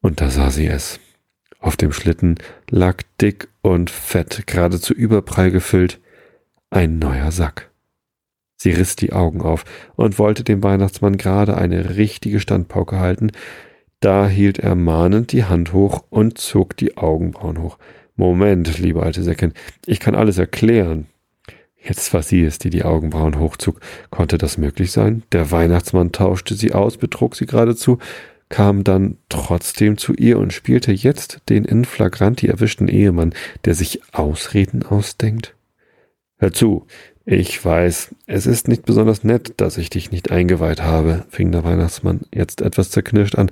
[0.00, 0.98] und da sah sie es.
[1.62, 2.34] Auf dem Schlitten
[2.68, 6.00] lag dick und fett, geradezu überprall gefüllt,
[6.70, 7.70] ein neuer Sack.
[8.56, 13.30] Sie riss die Augen auf und wollte dem Weihnachtsmann gerade eine richtige Standpauke halten,
[14.00, 17.78] da hielt er mahnend die Hand hoch und zog die Augenbrauen hoch.
[18.16, 19.52] Moment, liebe alte Säckin,
[19.86, 21.06] ich kann alles erklären.
[21.80, 23.80] Jetzt war sie es, die die Augenbrauen hochzog.
[24.10, 25.22] Konnte das möglich sein?
[25.30, 27.98] Der Weihnachtsmann tauschte sie aus, betrog sie geradezu,
[28.52, 33.34] kam dann trotzdem zu ihr und spielte jetzt den in flagranti erwischten Ehemann,
[33.64, 35.56] der sich Ausreden ausdenkt?
[36.36, 36.86] Hör zu,
[37.24, 41.64] ich weiß, es ist nicht besonders nett, dass ich dich nicht eingeweiht habe, fing der
[41.64, 43.50] Weihnachtsmann jetzt etwas zerknirscht an.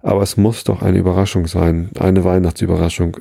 [0.00, 3.18] Aber es muss doch eine Überraschung sein, eine Weihnachtsüberraschung.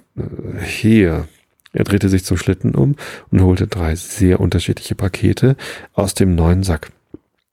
[0.63, 1.27] Hier.
[1.73, 2.95] Er drehte sich zum Schlitten um
[3.29, 5.57] und holte drei sehr unterschiedliche Pakete
[5.93, 6.91] aus dem neuen Sack.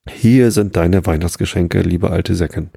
[0.09, 2.70] Hier sind deine Weihnachtsgeschenke, liebe alte Säcken.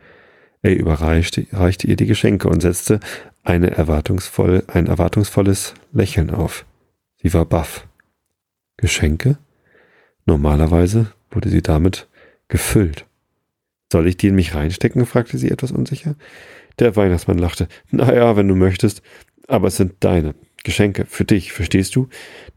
[0.61, 2.99] Er überreichte reichte ihr die Geschenke und setzte
[3.43, 6.65] eine erwartungsvoll, ein erwartungsvolles Lächeln auf.
[7.21, 7.87] Sie war baff.
[8.77, 9.37] Geschenke?
[10.25, 12.07] Normalerweise wurde sie damit
[12.47, 13.05] gefüllt.
[13.91, 15.05] Soll ich die in mich reinstecken?
[15.05, 16.15] fragte sie etwas unsicher.
[16.77, 17.67] Der Weihnachtsmann lachte.
[17.91, 19.01] Naja, wenn du möchtest,
[19.47, 22.07] aber es sind deine Geschenke für dich, verstehst du?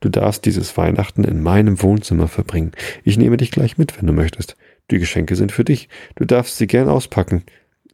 [0.00, 2.72] Du darfst dieses Weihnachten in meinem Wohnzimmer verbringen.
[3.04, 4.56] Ich nehme dich gleich mit, wenn du möchtest.
[4.90, 5.88] Die Geschenke sind für dich.
[6.16, 7.44] Du darfst sie gern auspacken.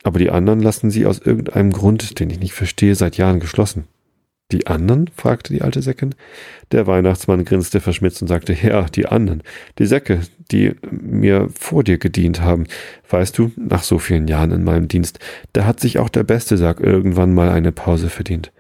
[0.03, 3.85] Aber die anderen lassen sie aus irgendeinem Grund, den ich nicht verstehe, seit Jahren geschlossen.
[4.51, 5.11] Die anderen?
[5.15, 6.15] fragte die alte Säckin.
[6.73, 9.43] Der Weihnachtsmann grinste verschmitzt und sagte, ja, die anderen,
[9.79, 12.65] die Säcke, die mir vor dir gedient haben.
[13.11, 15.19] Weißt du, nach so vielen Jahren in meinem Dienst,
[15.53, 18.51] da hat sich auch der beste Sack irgendwann mal eine Pause verdient.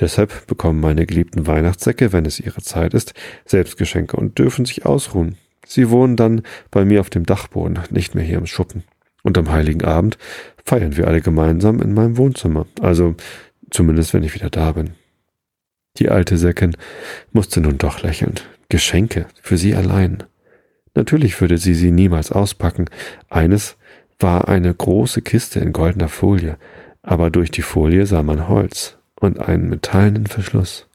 [0.00, 3.12] Deshalb bekommen meine geliebten Weihnachtssäcke, wenn es ihre Zeit ist,
[3.44, 5.36] Selbstgeschenke und dürfen sich ausruhen.
[5.66, 8.84] Sie wohnen dann bei mir auf dem Dachboden, nicht mehr hier im Schuppen.
[9.24, 10.16] Und am heiligen Abend
[10.64, 12.66] feiern wir alle gemeinsam in meinem Wohnzimmer.
[12.80, 13.16] Also
[13.70, 14.90] zumindest, wenn ich wieder da bin.
[15.96, 16.76] Die alte Säckin
[17.32, 18.34] musste nun doch lächeln.
[18.68, 20.22] Geschenke für sie allein.
[20.94, 22.86] Natürlich würde sie sie niemals auspacken.
[23.28, 23.76] Eines
[24.18, 26.56] war eine große Kiste in goldener Folie,
[27.02, 30.86] aber durch die Folie sah man Holz und einen metallenen Verschluss.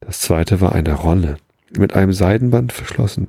[0.00, 1.36] Das zweite war eine Rolle,
[1.76, 3.28] mit einem Seidenband verschlossen.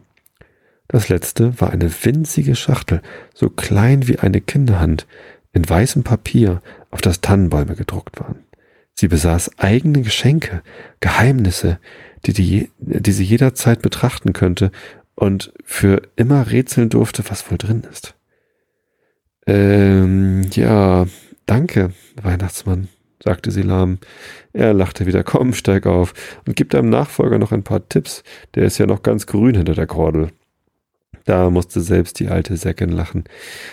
[0.91, 3.01] Das letzte war eine winzige Schachtel,
[3.33, 5.07] so klein wie eine Kinderhand,
[5.53, 8.39] in weißem Papier, auf das Tannenbäume gedruckt waren.
[8.93, 10.61] Sie besaß eigene Geschenke,
[10.99, 11.79] Geheimnisse,
[12.25, 14.69] die, die, die sie jederzeit betrachten könnte
[15.15, 18.13] und für immer rätseln durfte, was wohl drin ist.
[19.47, 21.05] Ähm, ja,
[21.45, 22.89] danke, Weihnachtsmann,
[23.23, 23.99] sagte sie lahm.
[24.51, 26.13] Er lachte wieder, komm, steig auf
[26.45, 28.23] und gib deinem Nachfolger noch ein paar Tipps,
[28.55, 30.31] der ist ja noch ganz grün hinter der Kordel.
[31.25, 33.25] Da musste selbst die alte Säckin lachen.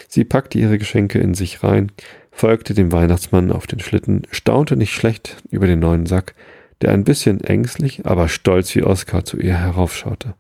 [0.08, 1.92] Sie packte ihre Geschenke in sich rein,
[2.30, 6.34] folgte dem Weihnachtsmann auf den Schlitten, staunte nicht schlecht über den neuen Sack,
[6.82, 10.34] der ein bisschen ängstlich, aber stolz wie Oskar zu ihr heraufschaute.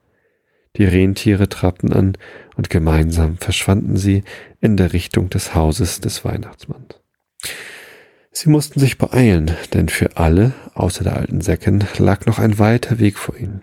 [0.76, 2.16] Die Rentiere trabten an
[2.56, 4.22] und gemeinsam verschwanden sie
[4.60, 7.00] in der Richtung des Hauses des Weihnachtsmanns.
[8.30, 13.00] Sie mussten sich beeilen, denn für alle, außer der alten Säcken, lag noch ein weiter
[13.00, 13.62] Weg vor ihnen.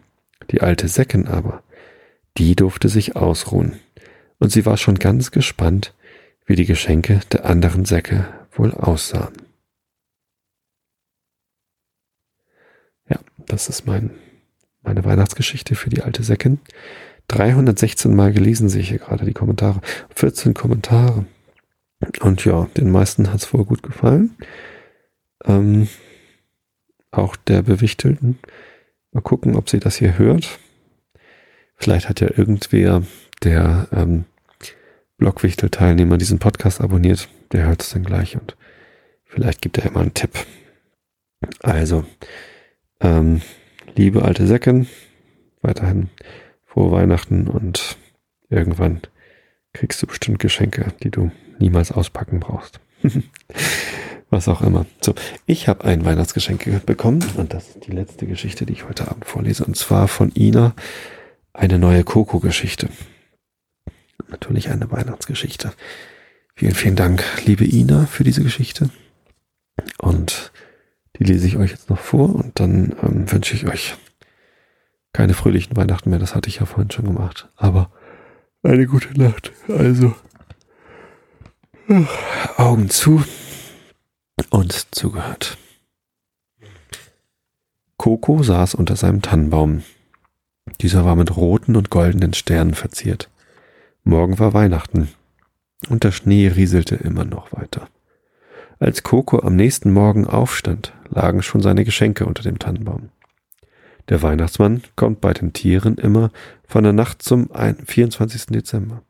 [0.51, 1.63] Die alte Säcken aber,
[2.37, 3.79] die durfte sich ausruhen,
[4.39, 5.93] und sie war schon ganz gespannt,
[6.45, 9.33] wie die Geschenke der anderen Säcke wohl aussahen.
[13.09, 14.11] Ja, das ist mein,
[14.81, 16.59] meine Weihnachtsgeschichte für die alte Säcken.
[17.27, 19.81] 316 Mal gelesen sehe ich hier gerade die Kommentare.
[20.15, 21.25] 14 Kommentare.
[22.21, 24.35] Und ja, den meisten hat es wohl gut gefallen.
[25.43, 25.87] Ähm,
[27.11, 28.37] auch der Bewichtelten.
[29.11, 30.59] Mal gucken, ob sie das hier hört.
[31.75, 33.03] Vielleicht hat ja irgendwer,
[33.43, 34.25] der ähm,
[35.17, 38.55] Blogwichtel-Teilnehmer diesen Podcast abonniert, der hört es dann gleich und
[39.23, 40.31] vielleicht gibt er immer einen Tipp.
[41.61, 42.05] Also,
[43.01, 43.41] ähm,
[43.95, 44.87] liebe alte Säcken,
[45.61, 46.09] weiterhin
[46.65, 47.97] frohe Weihnachten und
[48.49, 49.01] irgendwann
[49.73, 52.79] kriegst du bestimmt Geschenke, die du niemals auspacken brauchst.
[54.29, 54.85] Was auch immer.
[55.01, 55.13] So,
[55.45, 59.25] ich habe ein Weihnachtsgeschenk bekommen und das ist die letzte Geschichte, die ich heute Abend
[59.25, 59.63] vorlese.
[59.63, 60.73] Und zwar von Ina
[61.57, 62.89] eine neue Coco-Geschichte.
[64.27, 65.73] Natürlich eine Weihnachtsgeschichte.
[66.55, 68.89] Vielen, vielen Dank, liebe Ina, für diese Geschichte.
[69.97, 70.51] Und
[71.17, 73.95] die lese ich euch jetzt noch vor und dann ähm, wünsche ich euch
[75.13, 76.19] keine fröhlichen Weihnachten mehr.
[76.19, 77.49] Das hatte ich ja vorhin schon gemacht.
[77.55, 77.91] Aber
[78.63, 79.51] eine gute Nacht.
[79.67, 80.13] Also
[82.57, 83.23] Augen zu
[84.49, 85.57] und zugehört.
[87.97, 89.83] Coco saß unter seinem Tannenbaum.
[90.81, 93.29] Dieser war mit roten und goldenen Sternen verziert.
[94.03, 95.09] Morgen war Weihnachten
[95.89, 97.87] und der Schnee rieselte immer noch weiter.
[98.79, 103.09] Als Coco am nächsten Morgen aufstand, lagen schon seine Geschenke unter dem Tannenbaum.
[104.09, 106.31] Der Weihnachtsmann kommt bei den Tieren immer
[106.67, 108.47] von der Nacht zum 24.
[108.47, 109.01] Dezember.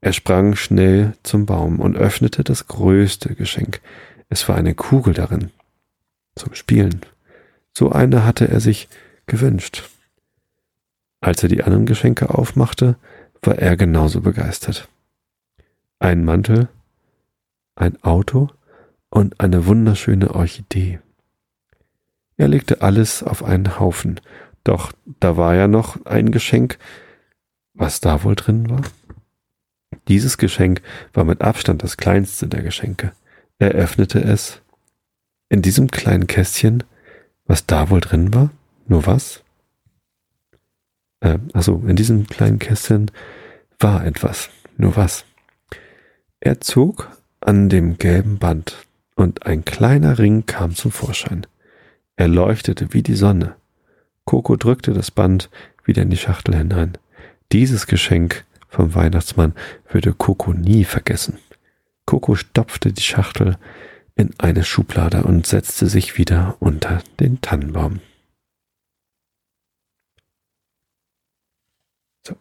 [0.00, 3.80] Er sprang schnell zum Baum und öffnete das größte Geschenk.
[4.28, 5.50] Es war eine Kugel darin.
[6.34, 7.02] Zum Spielen.
[7.76, 8.88] So eine hatte er sich
[9.26, 9.84] gewünscht.
[11.22, 12.96] Als er die anderen Geschenke aufmachte,
[13.42, 14.88] war er genauso begeistert.
[16.00, 16.68] Ein Mantel,
[17.76, 18.50] ein Auto
[19.08, 20.98] und eine wunderschöne Orchidee.
[22.36, 24.20] Er legte alles auf einen Haufen,
[24.64, 26.78] doch da war ja noch ein Geschenk,
[27.72, 28.82] was da wohl drin war.
[30.08, 33.12] Dieses Geschenk war mit Abstand das kleinste der Geschenke.
[33.60, 34.60] Er öffnete es.
[35.48, 36.82] In diesem kleinen Kästchen,
[37.46, 38.50] was da wohl drin war?
[38.88, 39.44] Nur was?
[41.22, 43.10] Äh, also in diesem kleinen Kästchen
[43.78, 44.50] war etwas.
[44.76, 45.24] Nur was?
[46.40, 47.08] Er zog
[47.40, 48.76] an dem gelben Band
[49.16, 51.46] und ein kleiner Ring kam zum Vorschein.
[52.16, 53.56] Er leuchtete wie die Sonne.
[54.24, 55.50] Coco drückte das Band
[55.84, 56.98] wieder in die Schachtel hinein.
[57.50, 59.54] Dieses Geschenk vom Weihnachtsmann
[59.90, 61.38] würde Coco nie vergessen.
[62.06, 63.56] Coco stopfte die Schachtel
[64.14, 68.00] in eine Schublade und setzte sich wieder unter den Tannenbaum.
[72.26, 72.36] So,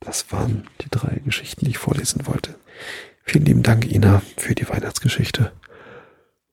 [0.00, 2.54] das waren die drei Geschichten, die ich vorlesen wollte.
[3.24, 5.52] Vielen lieben Dank, Ina, für die Weihnachtsgeschichte.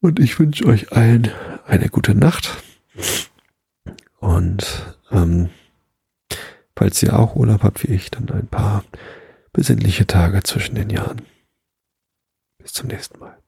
[0.02, 1.32] Und ich wünsche euch allen
[1.66, 2.64] eine gute Nacht.
[4.20, 5.50] Und ähm,
[6.76, 8.84] falls ihr auch Urlaub habt wie ich, dann ein paar
[9.52, 11.22] besinnliche Tage zwischen den Jahren.
[12.58, 13.43] Bis zum nächsten Mal.